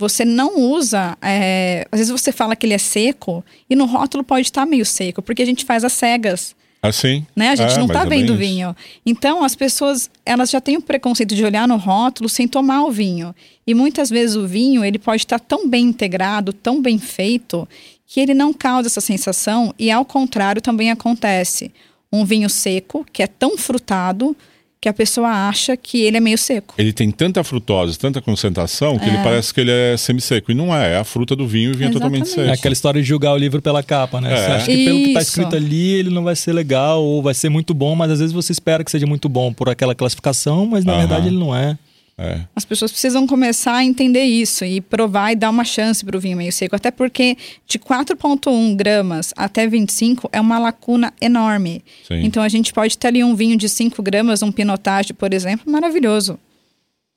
você 0.00 0.25
não 0.25 0.58
usa. 0.58 1.17
é, 1.23 1.87
às 1.93 2.00
vezes 2.00 2.11
você 2.11 2.32
fala 2.32 2.56
que 2.56 2.67
ele 2.67 2.75
é 2.75 2.79
seco 2.79 3.44
e 3.69 3.76
no 3.76 3.85
rótulo 3.85 4.25
pode 4.25 4.47
estar 4.47 4.64
meio 4.67 4.85
seco, 4.87 5.20
porque 5.23 5.43
a 5.43 5.47
gente 5.47 5.64
faz 5.64 5.85
as 5.85 5.93
cegas 5.93 6.56
Assim? 6.82 7.26
né? 7.37 7.50
A 7.50 7.55
gente 7.56 7.75
É, 7.75 7.79
não 7.79 7.87
tá 7.87 8.05
é 8.05 8.06
vendo 8.06 8.31
o 8.31 8.32
isso. 8.32 8.38
vinho. 8.38 8.76
Então, 9.05 9.44
as 9.44 9.55
pessoas, 9.55 10.11
elas 10.25 10.49
já 10.50 10.62
têm 10.62 10.79
o 10.79 10.81
preconceito 10.82 11.35
de 11.35 11.44
olhar 11.44 11.69
no 11.69 11.76
rótulo 11.76 12.26
sem 12.26 12.49
tomar 12.49 12.85
o 12.85 12.91
vinho. 12.91 13.35
E 13.67 13.75
muitas 13.75 14.08
vezes 14.08 14.35
o 14.35 14.47
vinho, 14.47 14.82
ele 14.82 14.99
pode 14.99 15.23
estar 15.23 15.38
tão 15.38 15.69
bem 15.69 15.85
integrado, 15.85 16.55
tão 16.55 16.81
bem 16.81 16.99
feito, 16.99 17.69
que 18.06 18.19
ele 18.19 18.32
não 18.32 18.52
causa 18.55 18.88
essa 18.88 19.00
sensação 19.02 19.75
e 19.79 19.91
ao 19.91 20.06
contrário 20.06 20.62
também 20.62 20.91
acontece. 20.91 21.70
Um 22.11 22.25
vinho 22.25 22.49
seco, 22.49 23.05
que 23.12 23.23
é 23.23 23.26
tão 23.26 23.58
frutado, 23.58 24.35
que 24.81 24.88
a 24.88 24.94
pessoa 24.94 25.29
acha 25.29 25.77
que 25.77 26.00
ele 26.00 26.17
é 26.17 26.21
meio 26.21 26.38
seco. 26.38 26.75
Ele 26.79 26.91
tem 26.91 27.11
tanta 27.11 27.44
frutose, 27.44 27.99
tanta 27.99 28.23
concentração, 28.23 28.99
que 28.99 29.04
ele 29.07 29.19
parece 29.19 29.52
que 29.52 29.61
ele 29.61 29.71
é 29.71 29.95
semisseco. 29.97 30.50
E 30.50 30.54
não 30.54 30.75
é, 30.75 30.95
é 30.95 30.97
a 30.97 31.04
fruta 31.04 31.37
do 31.37 31.47
vinho 31.47 31.73
e 31.73 31.75
o 31.75 31.76
vinho 31.76 31.90
é 31.90 31.93
totalmente 31.93 32.23
Exatamente. 32.23 32.49
É 32.49 32.52
seco. 32.52 32.61
aquela 32.61 32.73
história 32.73 33.02
de 33.02 33.07
julgar 33.07 33.35
o 33.35 33.37
livro 33.37 33.61
pela 33.61 33.83
capa, 33.83 34.23
né? 34.23 34.33
É. 34.33 34.37
Você 34.37 34.50
acha 34.52 34.66
que 34.66 34.85
pelo 34.87 34.99
que 34.99 35.12
tá 35.12 35.21
Isso. 35.21 35.28
escrito 35.31 35.54
ali, 35.54 35.90
ele 35.90 36.09
não 36.09 36.25
vai 36.25 36.35
ser 36.35 36.54
legal 36.54 37.04
ou 37.04 37.23
vai 37.23 37.35
ser 37.35 37.50
muito 37.50 37.75
bom, 37.75 37.95
mas 37.95 38.11
às 38.11 38.21
vezes 38.21 38.33
você 38.33 38.52
espera 38.52 38.83
que 38.83 38.90
seja 38.90 39.07
muito 39.07 39.28
bom 39.28 39.52
por 39.52 39.69
aquela 39.69 39.95
classificação, 39.95 40.64
mas 40.64 40.83
na 40.83 40.93
Aham. 40.93 41.00
verdade 41.00 41.28
ele 41.28 41.37
não 41.38 41.54
é. 41.54 41.76
É. 42.23 42.41
As 42.55 42.67
pessoas 42.67 42.93
precisam 42.93 43.27
começar 43.27 43.77
a 43.77 43.83
entender 43.83 44.25
isso 44.25 44.62
e 44.62 44.83
provar 44.83 45.33
e 45.33 45.37
dar 45.37 45.49
uma 45.49 45.65
chance 45.65 46.05
para 46.05 46.15
o 46.15 46.21
vinho 46.21 46.37
meio 46.37 46.53
seco. 46.53 46.77
Até 46.77 46.91
porque 46.91 47.35
de 47.67 47.79
4,1 47.79 48.77
gramas 48.77 49.33
até 49.35 49.67
25 49.67 50.29
é 50.31 50.39
uma 50.39 50.59
lacuna 50.59 51.15
enorme. 51.19 51.83
Sim. 52.07 52.21
Então 52.23 52.43
a 52.43 52.49
gente 52.50 52.75
pode 52.75 52.99
ter 52.99 53.09
ali 53.09 53.25
um 53.25 53.35
vinho 53.35 53.57
de 53.57 53.71
5 53.71 54.03
gramas, 54.03 54.43
um 54.43 54.53
pinotage, 54.53 55.15
por 55.15 55.33
exemplo, 55.33 55.73
maravilhoso. 55.73 56.39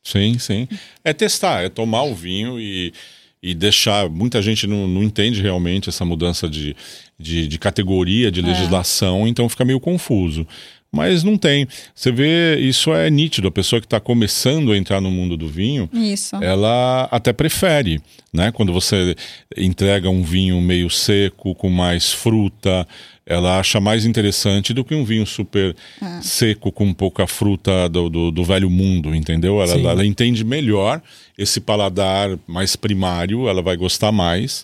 Sim, 0.01 0.39
sim. 0.39 0.69
É 1.03 1.11
testar, 1.11 1.63
é 1.63 1.69
tomar 1.69 2.03
o 2.03 2.15
vinho 2.15 2.57
e, 2.57 2.93
e 3.41 3.53
deixar. 3.53 4.09
Muita 4.09 4.41
gente 4.41 4.65
não, 4.65 4.87
não 4.87 5.03
entende 5.03 5.41
realmente 5.41 5.89
essa 5.89 6.05
mudança 6.05 6.47
de, 6.47 6.77
de, 7.19 7.45
de 7.45 7.59
categoria, 7.59 8.31
de 8.31 8.41
legislação, 8.41 9.27
então 9.27 9.49
fica 9.49 9.65
meio 9.65 9.81
confuso. 9.81 10.47
Mas 10.93 11.23
não 11.23 11.35
tem. 11.37 11.67
Você 11.95 12.11
vê, 12.11 12.59
isso 12.59 12.93
é 12.93 13.09
nítido. 13.09 13.47
A 13.47 13.51
pessoa 13.51 13.79
que 13.81 13.87
está 13.87 13.99
começando 13.99 14.71
a 14.71 14.77
entrar 14.77 15.01
no 15.01 15.09
mundo 15.09 15.35
do 15.35 15.47
vinho, 15.47 15.89
Isso. 15.91 16.35
ela 16.35 17.07
até 17.09 17.33
prefere, 17.33 17.99
né? 18.31 18.51
Quando 18.51 18.71
você 18.71 19.15
entrega 19.57 20.07
um 20.07 20.21
vinho 20.21 20.61
meio 20.61 20.91
seco, 20.91 21.55
com 21.55 21.67
mais 21.67 22.13
fruta, 22.13 22.87
ela 23.25 23.59
acha 23.59 23.79
mais 23.79 24.05
interessante 24.05 24.71
do 24.71 24.85
que 24.85 24.93
um 24.93 25.03
vinho 25.03 25.25
super 25.25 25.75
seco, 26.21 26.71
com 26.71 26.93
pouca 26.93 27.25
fruta 27.25 27.89
do, 27.89 28.07
do, 28.07 28.29
do 28.29 28.43
velho 28.43 28.69
mundo, 28.69 29.15
entendeu? 29.15 29.63
Ela, 29.63 29.73
Sim. 29.73 29.87
ela 29.87 30.05
entende 30.05 30.43
melhor 30.43 31.01
esse 31.35 31.59
paladar 31.59 32.37
mais 32.45 32.75
primário, 32.75 33.49
ela 33.49 33.63
vai 33.63 33.75
gostar 33.75 34.11
mais 34.11 34.63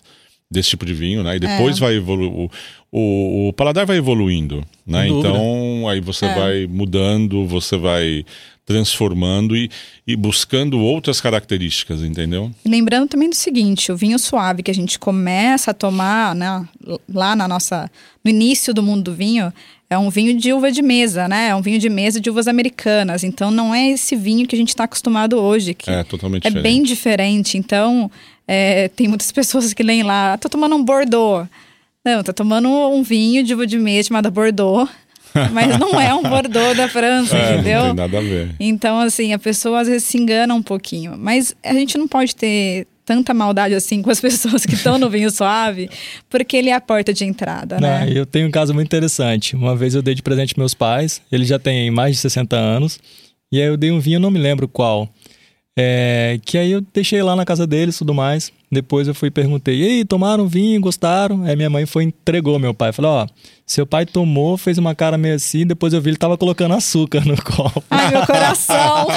desse 0.50 0.70
tipo 0.70 0.84
de 0.84 0.92
vinho, 0.92 1.22
né? 1.22 1.36
E 1.36 1.38
depois 1.38 1.78
vai 1.78 1.94
evoluir. 1.94 2.50
O, 2.92 3.48
o 3.48 3.52
paladar 3.52 3.86
vai 3.86 3.98
evoluindo, 3.98 4.64
né? 4.84 5.06
Então 5.06 5.88
aí 5.88 6.00
você 6.00 6.26
vai 6.34 6.66
mudando, 6.66 7.46
você 7.46 7.76
vai 7.76 8.24
transformando 8.70 9.56
e, 9.56 9.68
e 10.06 10.14
buscando 10.14 10.78
outras 10.78 11.20
características, 11.20 12.02
entendeu? 12.02 12.52
Lembrando 12.64 13.08
também 13.08 13.28
do 13.28 13.34
seguinte, 13.34 13.90
o 13.90 13.96
vinho 13.96 14.16
suave 14.16 14.62
que 14.62 14.70
a 14.70 14.74
gente 14.74 14.96
começa 14.96 15.72
a 15.72 15.74
tomar 15.74 16.36
né, 16.36 16.68
lá 17.12 17.34
na 17.34 17.48
nossa, 17.48 17.90
no 18.24 18.30
início 18.30 18.72
do 18.72 18.80
mundo 18.80 19.02
do 19.02 19.14
vinho, 19.14 19.52
é 19.90 19.98
um 19.98 20.08
vinho 20.08 20.38
de 20.38 20.52
uva 20.52 20.70
de 20.70 20.82
mesa, 20.82 21.26
né? 21.26 21.48
É 21.48 21.54
um 21.54 21.60
vinho 21.60 21.80
de 21.80 21.88
mesa 21.88 22.20
de 22.20 22.30
uvas 22.30 22.46
americanas. 22.46 23.24
Então 23.24 23.50
não 23.50 23.74
é 23.74 23.90
esse 23.90 24.14
vinho 24.14 24.46
que 24.46 24.54
a 24.54 24.58
gente 24.58 24.68
está 24.68 24.84
acostumado 24.84 25.36
hoje. 25.36 25.74
Que 25.74 25.90
é 25.90 26.04
totalmente 26.04 26.46
é 26.46 26.50
diferente. 26.50 26.62
bem 26.62 26.82
diferente. 26.84 27.58
Então 27.58 28.08
é, 28.46 28.86
tem 28.86 29.08
muitas 29.08 29.30
pessoas 29.32 29.74
que 29.74 29.82
leem 29.82 30.04
lá, 30.04 30.38
tô 30.38 30.48
tomando 30.48 30.76
um 30.76 30.84
Bordeaux. 30.84 31.48
Não, 32.04 32.22
tô 32.22 32.32
tomando 32.32 32.68
um 32.68 33.02
vinho 33.02 33.42
de 33.42 33.78
mesa 33.78 34.08
chamada 34.08 34.30
Bordeaux. 34.30 34.90
Mas 35.52 35.78
não 35.78 36.00
é 36.00 36.12
um 36.12 36.22
Bordeaux 36.22 36.76
da 36.76 36.88
França, 36.88 37.36
É, 37.36 37.54
entendeu? 37.54 37.78
não 37.80 37.86
tem 37.88 37.94
nada 37.94 38.18
a 38.18 38.20
ver. 38.20 38.54
Então, 38.58 38.98
assim, 38.98 39.32
a 39.32 39.38
pessoa 39.38 39.80
às 39.80 39.86
vezes 39.88 40.04
se 40.04 40.18
engana 40.18 40.54
um 40.54 40.62
pouquinho. 40.62 41.14
Mas 41.16 41.54
a 41.62 41.72
gente 41.72 41.96
não 41.96 42.08
pode 42.08 42.34
ter 42.34 42.86
tanta 43.04 43.32
maldade 43.34 43.74
assim 43.74 44.02
com 44.02 44.10
as 44.10 44.18
pessoas 44.20 44.64
que 44.64 44.74
estão 44.74 44.98
no 44.98 45.08
vinho 45.10 45.30
suave, 45.30 45.88
porque 46.28 46.56
ele 46.56 46.70
é 46.70 46.74
a 46.74 46.80
porta 46.80 47.12
de 47.12 47.24
entrada, 47.24 47.78
né? 47.80 48.06
Não, 48.06 48.12
eu 48.12 48.24
tenho 48.26 48.48
um 48.48 48.50
caso 48.50 48.72
muito 48.74 48.86
interessante. 48.86 49.54
Uma 49.54 49.76
vez 49.76 49.94
eu 49.94 50.02
dei 50.02 50.14
de 50.14 50.22
presente 50.22 50.58
meus 50.58 50.74
pais, 50.74 51.20
eles 51.30 51.48
já 51.48 51.58
têm 51.58 51.90
mais 51.90 52.16
de 52.16 52.22
60 52.22 52.56
anos, 52.56 52.98
e 53.52 53.60
aí 53.60 53.66
eu 53.66 53.76
dei 53.76 53.90
um 53.90 53.98
vinho, 54.00 54.20
não 54.20 54.30
me 54.30 54.38
lembro 54.38 54.66
qual. 54.68 55.08
É, 55.76 56.38
que 56.44 56.58
aí 56.58 56.70
eu 56.72 56.80
deixei 56.92 57.22
lá 57.22 57.34
na 57.34 57.44
casa 57.44 57.66
deles 57.66 57.96
e 57.96 57.98
tudo 57.98 58.14
mais. 58.14 58.52
Depois 58.72 59.08
eu 59.08 59.14
fui 59.14 59.28
e 59.28 59.32
perguntei: 59.32 59.82
Ei, 59.82 60.04
tomaram 60.04 60.46
vinho, 60.46 60.80
gostaram? 60.80 61.42
Aí 61.42 61.56
minha 61.56 61.68
mãe 61.68 61.86
foi 61.86 62.04
e 62.04 62.06
entregou 62.06 62.58
meu 62.58 62.72
pai. 62.72 62.92
Falou: 62.92 63.10
Ó, 63.10 63.26
seu 63.70 63.86
pai 63.86 64.04
tomou, 64.04 64.56
fez 64.56 64.78
uma 64.78 64.96
cara 64.96 65.16
meio 65.16 65.36
assim. 65.36 65.64
Depois 65.64 65.92
eu 65.92 66.00
vi 66.00 66.10
ele 66.10 66.16
tava 66.16 66.36
colocando 66.36 66.74
açúcar 66.74 67.24
no 67.24 67.36
copo. 67.42 67.84
Ai, 67.90 68.10
meu 68.10 68.26
coração! 68.26 69.06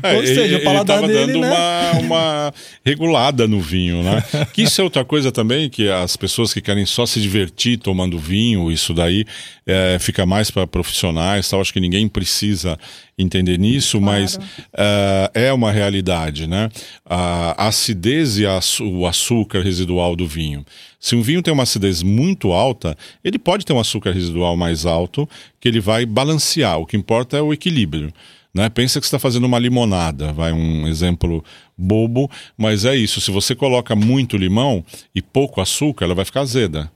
É, 0.00 0.14
Ou 0.14 0.22
seja, 0.24 0.42
ele, 0.42 0.56
o 0.56 0.64
paladar 0.64 0.98
ele 0.98 1.06
tava 1.06 1.12
dele, 1.12 1.32
dando 1.32 1.40
né? 1.40 1.92
uma, 1.92 2.00
uma 2.00 2.54
regulada 2.84 3.48
no 3.48 3.60
vinho, 3.60 4.00
né? 4.04 4.22
Que 4.52 4.62
isso 4.62 4.80
é 4.80 4.84
outra 4.84 5.04
coisa 5.04 5.32
também, 5.32 5.68
que 5.68 5.88
as 5.88 6.16
pessoas 6.16 6.54
que 6.54 6.60
querem 6.60 6.86
só 6.86 7.04
se 7.04 7.20
divertir 7.20 7.78
tomando 7.78 8.16
vinho, 8.16 8.70
isso 8.70 8.94
daí 8.94 9.24
é, 9.66 9.98
fica 9.98 10.24
mais 10.24 10.52
para 10.52 10.68
profissionais, 10.68 11.48
tal. 11.48 11.60
Acho 11.60 11.72
que 11.72 11.80
ninguém 11.80 12.06
precisa 12.06 12.78
entender 13.18 13.58
nisso, 13.58 14.00
mas 14.00 14.38
é, 14.72 15.30
é 15.48 15.52
uma 15.52 15.72
realidade, 15.72 16.46
né? 16.46 16.68
A 17.04 17.66
acidez 17.66 18.27
e 18.36 18.46
a 18.46 18.60
o 18.82 19.06
açúcar 19.06 19.62
residual 19.62 20.14
do 20.14 20.26
vinho. 20.26 20.66
Se 21.00 21.16
um 21.16 21.22
vinho 21.22 21.42
tem 21.42 21.54
uma 21.54 21.62
acidez 21.62 22.02
muito 22.02 22.52
alta, 22.52 22.96
ele 23.24 23.38
pode 23.38 23.64
ter 23.64 23.72
um 23.72 23.80
açúcar 23.80 24.10
residual 24.10 24.56
mais 24.56 24.84
alto, 24.84 25.28
que 25.60 25.68
ele 25.68 25.80
vai 25.80 26.04
balancear. 26.04 26.78
O 26.78 26.86
que 26.86 26.96
importa 26.96 27.36
é 27.36 27.40
o 27.40 27.52
equilíbrio. 27.52 28.12
Né? 28.52 28.68
Pensa 28.68 28.98
que 28.98 29.06
está 29.06 29.18
fazendo 29.18 29.44
uma 29.44 29.58
limonada, 29.58 30.32
vai 30.32 30.52
um 30.52 30.88
exemplo 30.88 31.44
bobo, 31.76 32.30
mas 32.56 32.84
é 32.84 32.96
isso. 32.96 33.20
Se 33.20 33.30
você 33.30 33.54
coloca 33.54 33.94
muito 33.94 34.36
limão 34.36 34.84
e 35.14 35.22
pouco 35.22 35.60
açúcar, 35.60 36.06
ela 36.06 36.14
vai 36.14 36.24
ficar 36.24 36.40
azeda. 36.40 36.90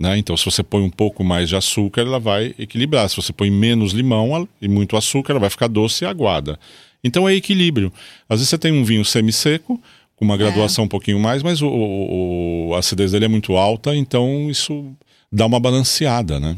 Né? 0.00 0.16
Então, 0.16 0.36
se 0.36 0.44
você 0.44 0.62
põe 0.62 0.82
um 0.82 0.88
pouco 0.90 1.22
mais 1.22 1.48
de 1.48 1.56
açúcar, 1.56 2.02
ela 2.02 2.18
vai 2.18 2.54
equilibrar. 2.58 3.08
Se 3.10 3.16
você 3.16 3.32
põe 3.32 3.50
menos 3.50 3.92
limão 3.92 4.48
e 4.62 4.68
muito 4.68 4.96
açúcar, 4.96 5.32
ela 5.32 5.40
vai 5.40 5.50
ficar 5.50 5.68
doce 5.68 6.04
e 6.04 6.06
aguada. 6.06 6.58
Então, 7.04 7.28
é 7.28 7.34
equilíbrio. 7.34 7.92
Às 8.28 8.38
vezes 8.38 8.48
você 8.48 8.58
tem 8.58 8.72
um 8.72 8.84
vinho 8.84 9.04
semisseco, 9.04 9.80
com 10.20 10.24
uma 10.26 10.36
graduação 10.36 10.84
um 10.84 10.88
pouquinho 10.88 11.18
mais, 11.18 11.42
mas 11.42 11.62
o, 11.62 11.66
o- 11.66 12.68
o- 12.68 12.74
a 12.74 12.78
acidez 12.78 13.10
dele 13.12 13.24
é 13.24 13.28
muito 13.28 13.56
alta, 13.56 13.96
então 13.96 14.50
isso 14.50 14.92
dá 15.32 15.46
uma 15.46 15.58
balanceada, 15.58 16.38
né? 16.38 16.56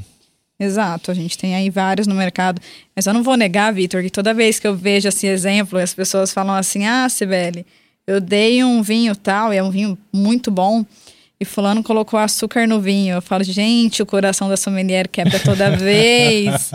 Exato, 0.59 1.11
a 1.13 1.15
gente 1.15 1.39
tem 1.39 1.55
aí 1.55 1.71
vários 1.71 2.07
no 2.09 2.15
mercado. 2.15 2.61
Mas 2.95 3.07
eu 3.07 3.15
não 3.15 3.23
vou 3.23 3.37
negar, 3.37 3.73
Vitor, 3.73 4.03
que 4.03 4.11
toda 4.11 4.35
vez 4.35 4.59
que 4.59 4.67
eu 4.67 4.77
vejo 4.77 5.09
esse 5.09 5.27
exemplo, 5.29 5.79
as 5.79 5.95
pessoas 5.95 6.33
falam 6.33 6.55
assim: 6.57 6.85
ah, 6.87 7.09
Sibeli, 7.09 7.65
eu 8.07 8.21
dei 8.21 8.63
um 8.65 8.83
vinho 8.83 9.15
tal, 9.15 9.55
e 9.55 9.57
é 9.57 9.63
um 9.63 9.71
vinho 9.71 9.97
muito 10.13 10.51
bom, 10.51 10.85
e 11.41 11.45
fulano 11.45 11.83
colocou 11.85 12.19
açúcar 12.19 12.67
no 12.67 12.81
vinho. 12.81 13.15
Eu 13.15 13.23
falo, 13.23 13.43
gente, 13.45 14.03
o 14.03 14.07
coração 14.07 14.49
da 14.49 14.57
sommelier 14.57 15.09
quebra 15.09 15.39
toda 15.41 15.71
vez. 15.79 16.71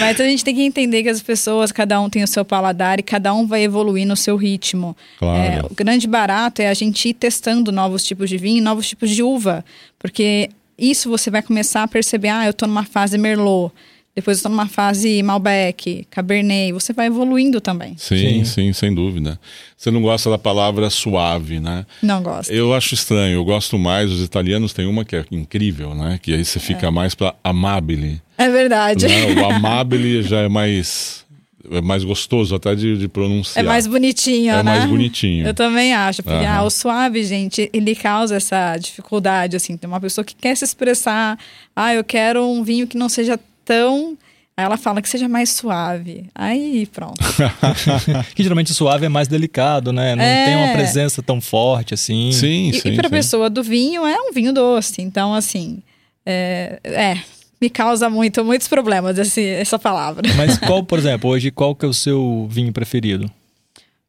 Mas 0.00 0.20
a 0.20 0.24
gente 0.24 0.44
tem 0.44 0.54
que 0.54 0.62
entender 0.62 1.02
que 1.02 1.08
as 1.08 1.22
pessoas, 1.22 1.72
cada 1.72 2.00
um 2.00 2.08
tem 2.08 2.22
o 2.22 2.26
seu 2.26 2.44
paladar 2.44 2.98
e 2.98 3.02
cada 3.02 3.34
um 3.34 3.46
vai 3.46 3.62
evoluir 3.62 4.06
no 4.06 4.16
seu 4.16 4.36
ritmo. 4.36 4.96
Claro. 5.18 5.38
É, 5.38 5.62
o 5.70 5.74
grande 5.74 6.06
barato 6.06 6.62
é 6.62 6.68
a 6.68 6.74
gente 6.74 7.08
ir 7.08 7.14
testando 7.14 7.72
novos 7.72 8.04
tipos 8.04 8.28
de 8.28 8.36
vinho, 8.36 8.62
novos 8.62 8.88
tipos 8.88 9.10
de 9.10 9.22
uva, 9.22 9.64
porque 9.98 10.50
isso 10.78 11.08
você 11.08 11.30
vai 11.30 11.42
começar 11.42 11.82
a 11.82 11.88
perceber, 11.88 12.28
ah, 12.28 12.46
eu 12.46 12.52
tô 12.52 12.66
numa 12.66 12.84
fase 12.84 13.16
Merlot, 13.16 13.72
depois 14.14 14.38
eu 14.38 14.42
tô 14.44 14.48
numa 14.48 14.68
fase 14.68 15.20
Malbec, 15.24 16.06
Cabernet, 16.08 16.72
você 16.72 16.92
vai 16.92 17.06
evoluindo 17.06 17.60
também. 17.60 17.96
Sim, 17.96 18.16
Sim. 18.16 18.44
sim, 18.44 18.72
sem 18.72 18.94
dúvida. 18.94 19.40
Você 19.76 19.90
não 19.90 20.00
gosta 20.00 20.30
da 20.30 20.38
palavra 20.38 20.88
suave, 20.88 21.58
né? 21.58 21.84
Não 22.00 22.22
gosto. 22.22 22.50
Eu 22.50 22.72
acho 22.72 22.94
estranho, 22.94 23.34
eu 23.34 23.44
gosto 23.44 23.76
mais, 23.76 24.12
os 24.12 24.22
italianos 24.22 24.72
têm 24.72 24.86
uma 24.86 25.04
que 25.04 25.16
é 25.16 25.24
incrível, 25.32 25.96
né? 25.96 26.20
Que 26.22 26.32
aí 26.32 26.44
você 26.44 26.60
fica 26.60 26.92
mais 26.92 27.14
para 27.14 27.34
amabile. 27.42 28.22
É 28.36 28.48
verdade. 28.48 29.06
Né? 29.06 29.40
O 29.40 29.44
amabile 29.46 30.22
já 30.22 30.40
é 30.40 30.48
mais, 30.48 31.24
é 31.70 31.80
mais 31.80 32.02
gostoso 32.04 32.54
até 32.54 32.74
de, 32.74 32.96
de 32.98 33.04
É 33.04 33.08
pronunciar. 33.08 33.64
mais 33.64 33.86
bonitinho, 33.86 34.52
É 34.52 34.56
né? 34.56 34.62
mais 34.62 34.84
bonitinho. 34.86 35.46
Eu 35.46 35.54
também 35.54 35.94
acho, 35.94 36.22
porque 36.22 36.44
ah, 36.44 36.62
o 36.62 36.70
suave, 36.70 37.22
gente, 37.24 37.70
ele 37.72 37.94
causa 37.94 38.36
essa 38.36 38.76
dificuldade, 38.76 39.56
assim. 39.56 39.76
Tem 39.76 39.88
uma 39.88 40.00
pessoa 40.00 40.24
que 40.24 40.34
quer 40.34 40.56
se 40.56 40.64
expressar, 40.64 41.38
ah, 41.76 41.94
eu 41.94 42.02
quero 42.04 42.44
um 42.48 42.62
vinho 42.64 42.86
que 42.86 42.96
não 42.96 43.08
seja 43.08 43.38
tão... 43.64 44.16
Aí 44.56 44.64
ela 44.64 44.76
fala 44.76 45.02
que 45.02 45.08
seja 45.08 45.28
mais 45.28 45.50
suave. 45.50 46.26
Aí, 46.32 46.86
pronto. 46.92 47.14
que 48.36 48.42
geralmente 48.42 48.72
suave 48.72 49.06
é 49.06 49.08
mais 49.08 49.26
delicado, 49.26 49.92
né? 49.92 50.14
Não 50.14 50.22
É. 50.22 50.44
tem 50.44 50.56
uma 50.56 50.72
presença 50.72 51.20
tão 51.20 51.40
forte 51.40 51.92
assim. 51.94 52.30
Sim, 52.30 52.68
E, 52.68 52.74
sim. 52.80 52.88
e 52.90 52.94
para 52.96 53.10
pessoa 53.10 53.50
do 53.50 53.64
vinho, 53.64 54.06
é 54.06 54.16
um 54.16 54.32
vinho 54.32 54.52
doce. 54.52 55.02
Então, 55.02 55.34
assim, 55.34 55.82
é, 56.24 56.78
é, 56.84 57.18
me 57.64 57.70
causa 57.70 58.10
muito, 58.10 58.44
muitos 58.44 58.68
problemas 58.68 59.16
esse, 59.18 59.42
essa 59.42 59.78
palavra. 59.78 60.22
Mas 60.36 60.58
qual, 60.60 60.84
por 60.84 60.98
exemplo, 60.98 61.30
hoje, 61.30 61.50
qual 61.50 61.74
que 61.74 61.84
é 61.84 61.88
o 61.88 61.94
seu 61.94 62.46
vinho 62.50 62.72
preferido? 62.72 63.30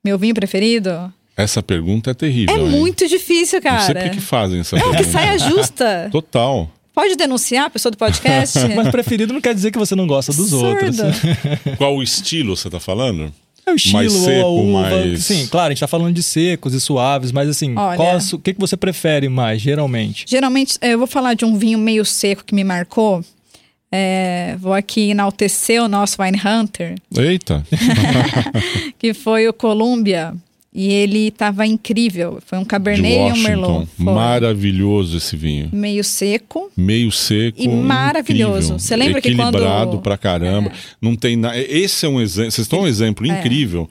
Meu 0.03 0.17
vinho 0.19 0.35
preferido? 0.35 1.11
Essa 1.37 1.63
pergunta 1.63 2.11
é 2.11 2.13
terrível. 2.13 2.53
É 2.55 2.59
hein? 2.59 2.67
muito 2.69 3.07
difícil, 3.07 3.61
Não 3.63 3.79
sei 3.79 3.93
cara. 3.93 3.93
por 3.93 4.09
que 4.09 4.15
que 4.17 4.21
fazem 4.21 4.59
essa 4.59 4.75
Não, 4.77 4.91
que 4.91 4.97
pergunta. 4.97 5.11
saia 5.17 5.37
justa. 5.39 6.09
Total. 6.11 6.69
Pode 6.93 7.15
denunciar 7.15 7.65
a 7.65 7.69
pessoa 7.69 7.91
do 7.91 7.97
podcast? 7.97 8.59
Mas 8.75 8.89
preferido 8.89 9.33
não 9.33 9.41
quer 9.41 9.53
dizer 9.55 9.71
que 9.71 9.77
você 9.79 9.95
não 9.95 10.05
gosta 10.07 10.33
dos 10.33 10.51
outros. 10.53 10.99
Absurdo. 10.99 11.77
Qual 11.77 11.95
o 11.95 12.03
estilo 12.03 12.55
você 12.57 12.69
tá 12.69 12.79
falando? 12.79 13.33
É 13.65 13.71
o 13.71 13.75
estilo 13.75 13.97
Mais 13.97 14.13
ou 14.13 14.21
a 14.21 14.23
seco, 14.23 14.47
uva. 14.49 14.81
mais- 14.81 15.25
Sim, 15.25 15.47
claro, 15.47 15.67
a 15.67 15.69
gente 15.71 15.79
tá 15.79 15.87
falando 15.87 16.13
de 16.13 16.21
secos 16.21 16.73
e 16.73 16.79
suaves, 16.79 17.31
mas 17.31 17.49
assim, 17.49 17.73
Olha- 17.75 17.97
qual 17.97 18.17
o 18.33 18.39
que, 18.39 18.53
que 18.53 18.59
você 18.59 18.77
prefere 18.77 19.27
mais, 19.27 19.59
geralmente? 19.61 20.23
Geralmente, 20.27 20.77
eu 20.81 20.97
vou 20.99 21.07
falar 21.07 21.33
de 21.33 21.43
um 21.45 21.57
vinho 21.57 21.79
meio 21.79 22.05
seco 22.05 22.43
que 22.45 22.53
me 22.53 22.63
marcou. 22.63 23.23
É, 23.97 24.57
vou 24.59 24.73
aqui 24.73 25.11
enaltecer 25.11 25.81
o 25.81 25.87
nosso 25.87 26.21
Wine 26.21 26.37
Hunter, 26.45 26.95
Eita. 27.17 27.65
que 28.99 29.13
foi 29.13 29.47
o 29.47 29.53
Columbia. 29.53 30.33
E 30.77 30.91
ele 30.91 31.31
tava 31.31 31.65
incrível. 31.65 32.39
Foi 32.45 32.57
um 32.57 32.65
Cabernet 32.65 33.29
e 33.29 33.39
um 33.39 33.43
Merlot. 33.43 33.87
Foi. 33.95 34.13
Maravilhoso 34.13 35.15
esse 35.15 35.37
vinho. 35.37 35.69
Meio 35.71 36.03
seco. 36.03 36.69
Meio 36.75 37.09
seco. 37.13 37.57
E 37.61 37.65
maravilhoso. 37.69 38.57
incrível. 38.73 38.79
Você 38.79 38.95
lembra 38.97 39.21
que 39.21 39.33
quando- 39.35 39.55
Equilibrado 39.55 39.99
pra 39.99 40.17
caramba. 40.17 40.69
Não 41.01 41.15
tem 41.15 41.37
nada. 41.37 41.57
Esse 41.57 42.05
é 42.05 42.09
um 42.09 42.19
exemplo. 42.19 42.51
Vocês 42.51 42.65
estão 42.65 42.81
um 42.81 42.87
exemplo 42.87 43.25
incrível 43.25 43.89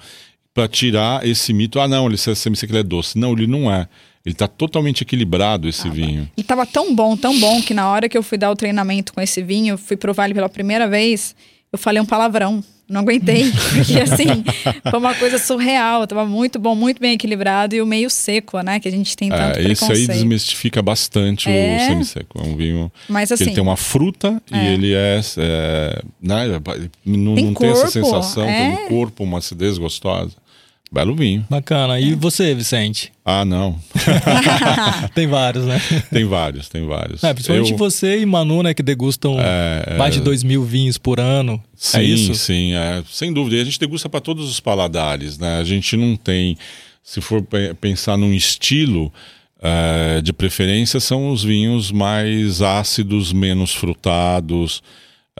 pra 0.52 0.68
tirar 0.68 1.26
esse 1.26 1.54
mito. 1.54 1.80
Ah, 1.80 1.88
não, 1.88 2.06
ele 2.06 2.18
você 2.18 2.50
me 2.50 2.56
que 2.56 2.66
ele 2.66 2.78
é 2.78 2.82
doce. 2.82 3.18
Não, 3.18 3.32
ele 3.32 3.46
não 3.46 3.72
é. 3.72 3.88
Ele 4.24 4.34
tá 4.34 4.48
totalmente 4.48 5.02
equilibrado 5.02 5.68
esse 5.68 5.88
vinho. 5.90 6.28
Ele 6.34 6.46
tava 6.46 6.64
tão 6.64 6.94
bom, 6.94 7.14
tão 7.14 7.38
bom, 7.38 7.60
que 7.60 7.74
na 7.74 7.88
hora 7.90 8.08
que 8.08 8.16
eu 8.16 8.22
fui 8.22 8.38
dar 8.38 8.50
o 8.50 8.56
treinamento 8.56 9.12
com 9.12 9.20
esse 9.20 9.42
vinho, 9.42 9.74
eu 9.74 9.78
fui 9.78 9.98
provar 9.98 10.24
ele 10.24 10.34
pela 10.34 10.48
primeira 10.48 10.88
vez, 10.88 11.36
eu 11.70 11.78
falei 11.78 12.00
um 12.00 12.06
palavrão. 12.06 12.64
Não 12.86 13.00
aguentei, 13.00 13.50
porque 13.74 13.98
assim, 13.98 14.44
foi 14.90 14.98
uma 14.98 15.14
coisa 15.14 15.38
surreal. 15.38 16.06
Tava 16.06 16.26
muito 16.26 16.58
bom, 16.58 16.74
muito 16.74 17.00
bem 17.00 17.14
equilibrado 17.14 17.74
e 17.74 17.80
o 17.80 17.86
meio 17.86 18.10
seco, 18.10 18.60
né? 18.60 18.78
Que 18.78 18.88
a 18.88 18.90
gente 18.90 19.16
tem 19.16 19.30
tanto 19.30 19.58
É, 19.58 19.70
esse 19.72 19.90
aí 19.90 20.06
desmistifica 20.06 20.82
bastante 20.82 21.48
É. 21.50 21.76
o 21.76 21.86
semi-seco. 21.86 22.38
É 22.38 22.46
um 22.46 22.56
vinho 22.56 22.92
Mas 23.08 23.28
que 23.28 23.34
assim, 23.34 23.44
ele 23.44 23.54
tem 23.54 23.62
uma 23.62 23.76
fruta 23.76 24.40
e 24.52 24.54
É. 24.56 24.72
ele 24.74 24.92
é. 24.94 25.20
é 25.38 26.02
né, 26.20 26.60
não 27.06 27.34
Tem 27.34 27.44
não 27.46 27.54
tem 27.54 27.70
essa 27.70 27.80
corpo, 27.80 27.90
sensação, 27.90 28.44
tem 28.44 28.54
é. 28.54 28.68
um 28.68 28.88
corpo, 28.88 29.24
uma 29.24 29.38
acidez 29.38 29.78
gostosa. 29.78 30.32
Belo 30.94 31.14
vinho. 31.16 31.44
Bacana. 31.50 31.98
É. 31.98 32.02
E 32.02 32.14
você, 32.14 32.54
Vicente? 32.54 33.12
Ah, 33.24 33.44
não. 33.44 33.76
tem 35.14 35.26
vários, 35.26 35.64
né? 35.64 35.80
Tem 36.10 36.24
vários, 36.24 36.68
tem 36.68 36.86
vários. 36.86 37.24
É, 37.24 37.34
principalmente 37.34 37.72
Eu- 37.72 37.76
você 37.78 38.20
e 38.20 38.24
Manu, 38.26 38.62
né, 38.62 38.72
que 38.72 38.82
degustam 38.82 39.36
É, 39.40 39.96
mais 39.98 40.14
de 40.14 40.20
dois 40.20 40.44
mil 40.44 40.62
vinhos 40.62 40.96
por 40.96 41.18
ano. 41.18 41.60
Sim, 41.74 41.98
é 41.98 42.02
isso? 42.04 42.34
sim, 42.36 42.74
é, 42.74 43.02
sem 43.10 43.32
dúvida. 43.32 43.56
E 43.56 43.60
a 43.60 43.64
gente 43.64 43.80
degusta 43.80 44.08
para 44.08 44.20
todos 44.20 44.48
os 44.48 44.60
paladares, 44.60 45.36
né? 45.36 45.58
A 45.58 45.64
gente 45.64 45.96
não 45.96 46.14
tem, 46.14 46.56
se 47.02 47.20
for 47.20 47.42
pe- 47.42 47.74
pensar 47.74 48.16
num 48.16 48.32
estilo 48.32 49.12
é, 49.60 50.20
de 50.20 50.32
preferência, 50.32 51.00
são 51.00 51.30
os 51.32 51.42
vinhos 51.42 51.90
mais 51.90 52.62
ácidos, 52.62 53.32
menos 53.32 53.74
frutados, 53.74 54.80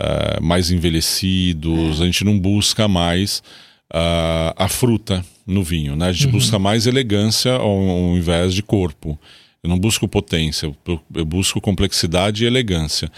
uh, 0.01 0.43
mais 0.43 0.71
envelhecidos, 0.71 2.01
a 2.01 2.07
gente 2.07 2.25
não 2.25 2.39
busca 2.39 2.89
mais 2.89 3.43
uh, 3.95 4.53
a 4.57 4.69
fruta 4.69 5.25
no 5.47 5.63
vinho, 5.63 5.95
né? 5.95 6.09
A 6.09 6.13
gente 6.13 6.27
uhum. 6.27 6.33
busca 6.33 6.59
mais 6.59 6.87
elegância 6.87 7.53
ao, 7.53 7.89
ao, 7.89 8.17
invés 8.17 8.53
de 8.53 8.63
corpo. 8.63 9.19
Eu 9.63 9.71
não 9.71 9.79
busco 9.79 10.09
potência, 10.09 10.67
eu, 10.67 11.01
eu 11.15 11.25
busco 11.25 11.61
complexidade 11.61 12.45
e 12.45 12.47
elegância, 12.47 13.11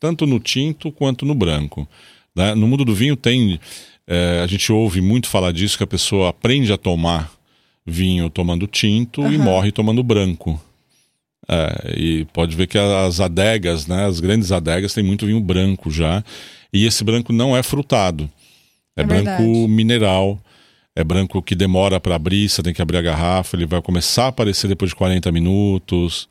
tanto 0.00 0.26
no 0.26 0.40
tinto 0.40 0.90
quanto 0.90 1.24
no 1.24 1.34
branco. 1.34 1.88
Né? 2.34 2.54
No 2.54 2.66
mundo 2.66 2.84
do 2.84 2.94
vinho 2.94 3.16
tem, 3.16 3.58
é, 4.06 4.40
a 4.42 4.46
gente 4.46 4.70
ouve 4.70 5.00
muito 5.00 5.28
falar 5.28 5.52
disso, 5.52 5.78
que 5.78 5.84
a 5.84 5.86
pessoa 5.86 6.28
aprende 6.28 6.72
a 6.72 6.76
tomar 6.76 7.32
vinho 7.86 8.28
tomando 8.28 8.66
tinto 8.66 9.22
uhum. 9.22 9.32
e 9.32 9.38
morre 9.38 9.72
tomando 9.72 10.02
branco. 10.02 10.60
É, 11.48 11.94
e 11.96 12.24
pode 12.32 12.56
ver 12.56 12.66
que 12.66 12.78
as 12.78 13.20
adegas, 13.20 13.86
né, 13.86 14.06
as 14.06 14.20
grandes 14.20 14.50
adegas, 14.52 14.92
têm 14.92 15.04
muito 15.04 15.26
vinho 15.26 15.40
branco 15.40 15.90
já. 15.90 16.22
E 16.72 16.84
esse 16.84 17.04
branco 17.04 17.32
não 17.32 17.56
é 17.56 17.62
frutado. 17.62 18.30
É, 18.96 19.02
é 19.02 19.04
branco 19.04 19.24
verdade. 19.24 19.68
mineral. 19.68 20.38
É 20.96 21.02
branco 21.02 21.42
que 21.42 21.56
demora 21.56 21.98
para 21.98 22.14
abrir, 22.14 22.48
você 22.48 22.62
tem 22.62 22.72
que 22.72 22.80
abrir 22.80 22.98
a 22.98 23.02
garrafa, 23.02 23.56
ele 23.56 23.66
vai 23.66 23.82
começar 23.82 24.26
a 24.26 24.28
aparecer 24.28 24.68
depois 24.68 24.90
de 24.90 24.94
40 24.94 25.32
minutos, 25.32 26.28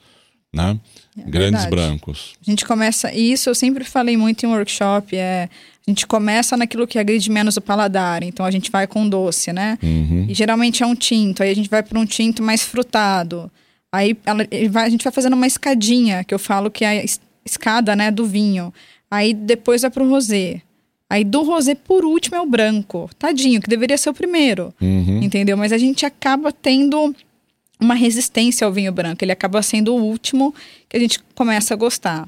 né? 0.53 0.79
É 1.17 1.29
Grandes 1.29 1.63
verdade. 1.63 1.70
brancos. 1.70 2.34
A 2.41 2.50
gente 2.50 2.65
começa, 2.65 3.12
e 3.12 3.34
isso 3.34 3.50
eu 3.50 3.55
sempre 3.55 3.84
falei 3.84 4.15
muito 4.15 4.46
em 4.46 4.50
workshop, 4.50 5.17
é 5.17 5.50
a 5.86 5.91
gente 5.91 6.08
começa 6.08 6.55
naquilo 6.55 6.88
que 6.88 6.98
agride 6.98 7.29
menos 7.29 7.58
o 7.58 7.62
paladar, 7.62 8.24
então 8.24 8.46
a 8.46 8.51
gente 8.51 8.72
vai 8.72 8.88
com 8.88 9.08
doce, 9.08 9.51
né? 9.51 9.77
Uhum. 9.84 10.27
E 10.29 10.34
geralmente 10.34 10.82
é 10.82 10.86
um 10.86 10.96
tinto, 10.96 11.43
aí 11.43 11.51
a 11.51 11.55
gente 11.55 11.70
vai 11.70 11.84
para 11.84 12.00
um 12.00 12.05
tinto 12.05 12.41
mais 12.41 12.63
frutado. 12.63 13.51
Aí 13.91 14.17
ela, 14.25 14.48
vai, 14.70 14.88
a 14.88 14.89
gente 14.89 15.03
vai 15.03 15.12
fazendo 15.12 15.34
uma 15.34 15.46
escadinha, 15.46 16.24
que 16.24 16.34
eu 16.34 16.39
falo 16.39 16.72
que 16.72 16.86
é 16.86 17.01
a 17.01 17.05
escada, 17.46 17.98
né, 17.98 18.10
do 18.10 18.25
vinho. 18.25 18.74
Aí 19.12 19.34
depois 19.34 19.82
vai 19.82 19.91
para 19.91 20.03
o 20.03 20.10
rosé. 20.10 20.62
Aí 21.13 21.24
do 21.24 21.43
rosé, 21.43 21.75
por 21.75 22.03
último, 22.03 22.38
é 22.38 22.41
o 22.41 22.46
branco. 22.48 23.08
Tadinho, 23.20 23.62
que 23.62 23.70
deveria 23.70 23.96
ser 24.00 24.10
o 24.10 24.15
primeiro. 24.15 24.74
Uhum. 24.82 25.22
Entendeu? 25.22 25.55
Mas 25.55 25.72
a 25.72 25.77
gente 25.77 26.08
acaba 26.08 26.51
tendo 26.51 27.15
uma 27.79 27.93
resistência 27.93 28.65
ao 28.65 28.74
vinho 28.74 28.91
branco. 28.91 29.24
Ele 29.24 29.32
acaba 29.32 29.62
sendo 29.62 29.93
o 29.93 30.03
último 30.03 30.55
que 30.89 30.98
a 30.98 31.00
gente 31.00 31.20
começa 31.36 31.75
a 31.75 31.77
gostar. 31.77 32.27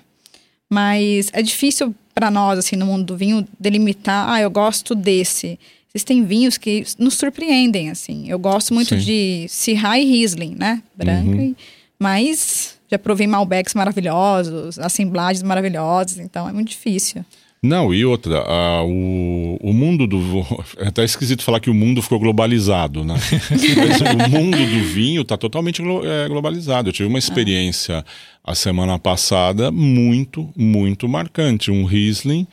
Mas 0.70 1.32
é 1.34 1.42
difícil 1.42 1.96
para 2.14 2.30
nós, 2.30 2.60
assim, 2.60 2.76
no 2.76 2.86
mundo 2.86 3.06
do 3.06 3.18
vinho, 3.18 3.48
delimitar, 3.60 4.30
ah, 4.30 4.40
eu 4.40 4.52
gosto 4.52 4.94
desse. 4.94 5.58
Existem 5.92 6.24
vinhos 6.24 6.56
que 6.56 6.86
nos 7.00 7.16
surpreendem, 7.16 7.90
assim. 7.90 8.30
Eu 8.30 8.38
gosto 8.38 8.72
muito 8.72 8.90
Sim. 8.90 9.04
de 9.04 9.46
Syrah 9.50 9.98
e 9.98 10.06
Riesling, 10.06 10.56
né? 10.60 10.84
Branco. 10.96 11.32
Uhum. 11.32 11.56
Mas 11.98 12.78
já 12.88 13.00
provei 13.00 13.26
Malbecs 13.26 13.74
maravilhosos, 13.74 14.78
assemblagens 14.78 15.42
maravilhosas, 15.42 16.20
então 16.20 16.48
é 16.48 16.54
muito 16.54 16.70
difícil. 16.70 17.26
Não, 17.66 17.92
e 17.92 18.06
outra, 18.06 18.42
a, 18.42 18.84
o, 18.84 19.58
o 19.60 19.74
mundo 19.74 20.06
do. 20.06 20.20
É 20.78 20.88
até 20.88 21.04
esquisito 21.04 21.42
falar 21.42 21.60
que 21.60 21.70
o 21.70 21.74
mundo 21.74 22.02
ficou 22.02 22.20
globalizado, 22.20 23.04
né? 23.04 23.16
o 24.14 24.30
mundo 24.30 24.58
do 24.58 24.84
vinho 24.84 25.22
está 25.22 25.36
totalmente 25.36 25.82
glo, 25.82 26.06
é, 26.06 26.28
globalizado. 26.28 26.90
Eu 26.90 26.94
tive 26.94 27.10
uma 27.10 27.18
experiência 27.18 28.06
a 28.44 28.54
semana 28.54 29.00
passada 29.00 29.72
muito, 29.72 30.50
muito 30.56 31.08
marcante. 31.08 31.72
Um 31.72 31.86
Riesling 31.86 32.46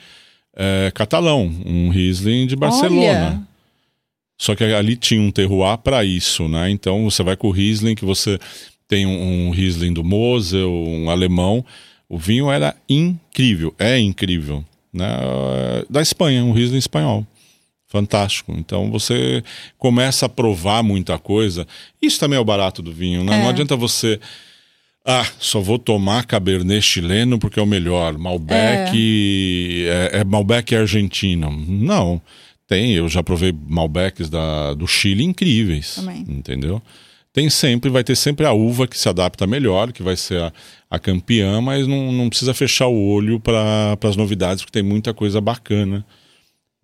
é, 0.56 0.90
catalão, 0.94 1.52
um 1.66 1.90
Riesling 1.90 2.46
de 2.46 2.56
Barcelona. 2.56 3.26
Olha. 3.26 3.42
Só 4.38 4.54
que 4.54 4.64
ali 4.64 4.96
tinha 4.96 5.20
um 5.20 5.30
terroir 5.30 5.78
para 5.78 6.04
isso, 6.04 6.48
né? 6.48 6.70
Então 6.70 7.04
você 7.10 7.22
vai 7.22 7.36
com 7.36 7.48
o 7.48 7.52
Riesling, 7.52 7.94
que 7.94 8.04
você 8.04 8.38
tem 8.88 9.04
um, 9.06 9.48
um 9.48 9.50
Riesling 9.50 9.92
do 9.92 10.02
Mosel, 10.02 10.70
um 10.70 11.10
alemão. 11.10 11.64
O 12.08 12.18
vinho 12.18 12.50
era 12.50 12.74
incrível, 12.88 13.74
é 13.78 13.98
incrível 13.98 14.64
né, 14.92 15.06
da 15.88 16.02
Espanha, 16.02 16.44
um 16.44 16.52
Riesling 16.52 16.78
espanhol. 16.78 17.26
Fantástico. 17.92 18.54
Então 18.56 18.90
você 18.90 19.44
começa 19.76 20.24
a 20.24 20.28
provar 20.28 20.82
muita 20.82 21.18
coisa. 21.18 21.66
Isso 22.00 22.18
também 22.18 22.38
é 22.38 22.40
o 22.40 22.44
barato 22.44 22.80
do 22.80 22.90
vinho, 22.90 23.22
né? 23.22 23.38
É. 23.38 23.42
Não 23.42 23.48
adianta 23.50 23.76
você. 23.76 24.18
Ah, 25.04 25.26
só 25.38 25.60
vou 25.60 25.78
tomar 25.78 26.24
Cabernet 26.24 26.80
chileno 26.80 27.38
porque 27.38 27.60
é 27.60 27.62
o 27.62 27.66
melhor. 27.66 28.16
Malbec 28.16 29.86
é, 29.86 30.10
é, 30.16 30.20
é 30.20 30.24
Malbec 30.24 30.74
argentino. 30.74 31.50
Não. 31.68 32.20
Tem, 32.66 32.92
eu 32.92 33.06
já 33.10 33.22
provei 33.22 33.54
Malbecs 33.68 34.30
da, 34.30 34.72
do 34.72 34.86
Chile 34.86 35.22
incríveis. 35.22 35.96
Também. 35.96 36.24
Entendeu? 36.26 36.80
Tem 37.32 37.48
sempre, 37.48 37.88
vai 37.88 38.04
ter 38.04 38.14
sempre 38.14 38.44
a 38.44 38.52
uva 38.52 38.86
que 38.86 38.98
se 38.98 39.08
adapta 39.08 39.46
melhor, 39.46 39.90
que 39.92 40.02
vai 40.02 40.16
ser 40.16 40.40
a, 40.40 40.52
a 40.90 40.98
campeã, 40.98 41.60
mas 41.60 41.86
não, 41.86 42.12
não 42.12 42.28
precisa 42.28 42.52
fechar 42.52 42.88
o 42.88 43.06
olho 43.08 43.40
para 43.40 43.96
as 44.02 44.16
novidades, 44.16 44.62
porque 44.62 44.78
tem 44.78 44.82
muita 44.82 45.14
coisa 45.14 45.40
bacana. 45.40 46.04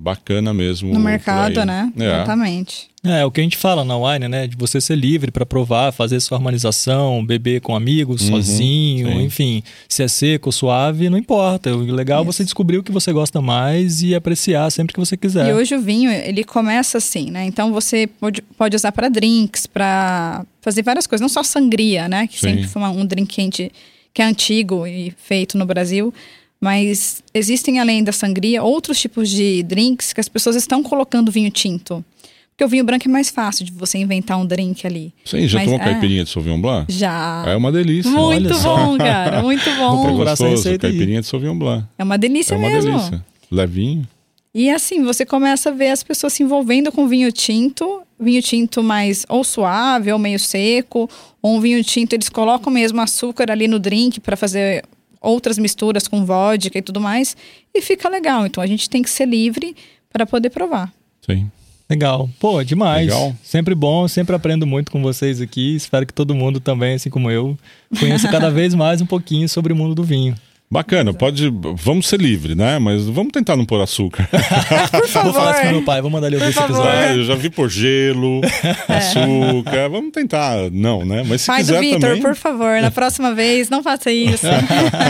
Bacana 0.00 0.54
mesmo. 0.54 0.94
No 0.94 1.00
mercado, 1.00 1.64
né? 1.64 1.92
É. 1.98 2.04
Exatamente. 2.04 2.88
É, 3.02 3.24
o 3.24 3.32
que 3.32 3.40
a 3.40 3.42
gente 3.42 3.56
fala 3.56 3.84
na 3.84 3.96
Wine, 3.96 4.28
né? 4.28 4.46
De 4.46 4.56
você 4.56 4.80
ser 4.80 4.94
livre 4.94 5.32
para 5.32 5.44
provar, 5.44 5.92
fazer 5.92 6.20
sua 6.20 6.38
harmonização, 6.38 7.24
beber 7.24 7.60
com 7.60 7.74
amigos, 7.74 8.22
uhum, 8.22 8.36
sozinho, 8.36 9.08
sim. 9.08 9.22
enfim. 9.22 9.62
Se 9.88 10.04
é 10.04 10.08
seco, 10.08 10.52
suave, 10.52 11.10
não 11.10 11.18
importa. 11.18 11.74
O 11.74 11.80
legal 11.80 12.22
é 12.22 12.24
você 12.24 12.44
descobrir 12.44 12.78
o 12.78 12.82
que 12.84 12.92
você 12.92 13.12
gosta 13.12 13.40
mais 13.40 14.00
e 14.00 14.14
apreciar 14.14 14.70
sempre 14.70 14.94
que 14.94 15.00
você 15.00 15.16
quiser. 15.16 15.48
E 15.48 15.52
hoje 15.52 15.74
o 15.74 15.80
vinho, 15.80 16.12
ele 16.12 16.44
começa 16.44 16.98
assim, 16.98 17.30
né? 17.32 17.44
Então 17.44 17.72
você 17.72 18.06
pode, 18.06 18.40
pode 18.56 18.76
usar 18.76 18.92
para 18.92 19.08
drinks, 19.08 19.66
para 19.66 20.46
fazer 20.60 20.82
várias 20.82 21.08
coisas. 21.08 21.22
Não 21.22 21.28
só 21.28 21.42
sangria, 21.42 22.08
né? 22.08 22.28
Que 22.28 22.34
sim. 22.34 22.48
sempre 22.48 22.68
foi 22.68 22.82
um 22.82 23.04
drink 23.04 23.34
quente 23.34 23.72
que 24.14 24.22
é 24.22 24.24
antigo 24.24 24.86
e 24.86 25.12
feito 25.16 25.58
no 25.58 25.66
Brasil. 25.66 26.14
Mas 26.60 27.22
existem, 27.32 27.78
além 27.78 28.02
da 28.02 28.12
sangria, 28.12 28.62
outros 28.62 29.00
tipos 29.00 29.28
de 29.28 29.62
drinks 29.62 30.12
que 30.12 30.20
as 30.20 30.28
pessoas 30.28 30.56
estão 30.56 30.82
colocando 30.82 31.30
vinho 31.30 31.50
tinto. 31.50 32.04
Porque 32.50 32.64
o 32.64 32.68
vinho 32.68 32.82
branco 32.82 33.06
é 33.06 33.10
mais 33.10 33.30
fácil 33.30 33.64
de 33.64 33.70
você 33.70 33.98
inventar 33.98 34.36
um 34.36 34.44
drink 34.44 34.84
ali. 34.84 35.14
Sim, 35.24 35.46
já 35.46 35.60
Mas, 35.60 35.66
tomou 35.66 35.80
é... 35.80 35.84
caipirinha 35.84 36.24
de 36.24 36.30
Sauvignon 36.30 36.60
Blanc? 36.60 36.92
Já. 36.92 37.44
É 37.46 37.54
uma 37.54 37.70
delícia. 37.70 38.10
Muito 38.10 38.58
bom, 38.58 38.98
cara. 38.98 39.40
Muito 39.40 39.70
bom. 39.78 40.02
Vou 40.02 40.16
gostoso, 40.24 40.76
caipirinha 40.76 41.20
de 41.20 41.26
Sauvignon 41.28 41.56
Blanc. 41.56 41.86
É 41.96 42.02
uma 42.02 42.18
delícia 42.18 42.58
mesmo. 42.58 42.74
É 42.74 42.80
uma 42.80 42.84
mesmo. 42.84 43.10
delícia. 43.10 43.26
Levinho. 43.48 44.08
E 44.52 44.70
assim, 44.70 45.04
você 45.04 45.24
começa 45.24 45.68
a 45.68 45.72
ver 45.72 45.90
as 45.90 46.02
pessoas 46.02 46.32
se 46.32 46.42
envolvendo 46.42 46.90
com 46.90 47.06
vinho 47.06 47.30
tinto, 47.30 48.02
vinho 48.18 48.42
tinto 48.42 48.82
mais 48.82 49.24
ou 49.28 49.44
suave 49.44 50.10
ou 50.10 50.18
meio 50.18 50.40
seco, 50.40 51.08
ou 51.40 51.56
um 51.56 51.60
vinho 51.60 51.84
tinto, 51.84 52.14
eles 52.14 52.28
colocam 52.28 52.72
mesmo 52.72 53.00
açúcar 53.00 53.52
ali 53.52 53.68
no 53.68 53.78
drink 53.78 54.18
para 54.18 54.36
fazer 54.36 54.84
outras 55.20 55.58
misturas 55.58 56.06
com 56.06 56.24
vodka 56.24 56.78
e 56.78 56.82
tudo 56.82 57.00
mais, 57.00 57.36
e 57.74 57.80
fica 57.80 58.08
legal. 58.08 58.46
Então 58.46 58.62
a 58.62 58.66
gente 58.66 58.88
tem 58.88 59.02
que 59.02 59.10
ser 59.10 59.26
livre 59.26 59.76
para 60.12 60.26
poder 60.26 60.50
provar. 60.50 60.92
Sim. 61.24 61.50
Legal. 61.88 62.28
Pô, 62.38 62.62
demais. 62.62 63.06
Legal. 63.06 63.34
Sempre 63.42 63.74
bom, 63.74 64.06
sempre 64.06 64.36
aprendo 64.36 64.66
muito 64.66 64.92
com 64.92 65.02
vocês 65.02 65.40
aqui. 65.40 65.74
Espero 65.74 66.06
que 66.06 66.12
todo 66.12 66.34
mundo 66.34 66.60
também, 66.60 66.94
assim 66.94 67.08
como 67.08 67.30
eu, 67.30 67.56
conheça 67.98 68.28
cada 68.28 68.50
vez 68.50 68.74
mais 68.74 69.00
um 69.00 69.06
pouquinho 69.06 69.48
sobre 69.48 69.72
o 69.72 69.76
mundo 69.76 69.94
do 69.94 70.04
vinho. 70.04 70.34
Bacana, 70.70 71.14
pode. 71.14 71.50
Vamos 71.76 72.06
ser 72.06 72.20
livre, 72.20 72.54
né? 72.54 72.78
Mas 72.78 73.06
vamos 73.06 73.32
tentar 73.32 73.56
não 73.56 73.64
pôr 73.64 73.80
açúcar. 73.80 74.28
Por 74.92 75.08
favor. 75.08 75.32
Vou 75.32 75.32
falar 75.32 75.52
isso 75.52 75.60
pro 75.62 75.70
meu 75.70 75.82
pai, 75.82 76.02
vou 76.02 76.10
mandar 76.10 76.26
ele 76.26 76.36
ouvir 76.36 76.50
esse 76.50 76.58
episódio. 76.58 76.90
É, 76.90 77.16
eu 77.16 77.24
já 77.24 77.34
vi 77.34 77.48
por 77.48 77.70
gelo, 77.70 78.42
é. 78.88 78.94
açúcar. 78.94 79.88
Vamos 79.88 80.12
tentar, 80.12 80.70
não, 80.70 81.06
né? 81.06 81.24
Mas 81.26 81.40
se 81.40 81.46
pai 81.46 81.60
quiser 81.60 81.76
do 81.76 81.80
Victor, 81.80 82.00
também... 82.00 82.22
por 82.22 82.34
favor, 82.34 82.82
na 82.82 82.90
próxima 82.90 83.34
vez, 83.34 83.70
não 83.70 83.82
faça 83.82 84.12
isso. 84.12 84.46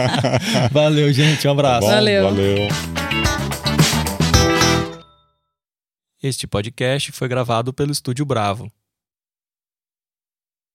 valeu, 0.71 1.13
gente. 1.13 1.49
Um 1.49 1.51
abraço. 1.51 1.81
Tá 1.81 1.87
bom, 1.87 1.93
valeu. 1.95 2.23
Valeu. 2.25 2.69
Este 6.23 6.47
podcast 6.47 7.11
foi 7.11 7.29
gravado 7.29 7.73
pelo 7.73 7.91
Estúdio 7.91 8.25
Bravo. 8.25 8.71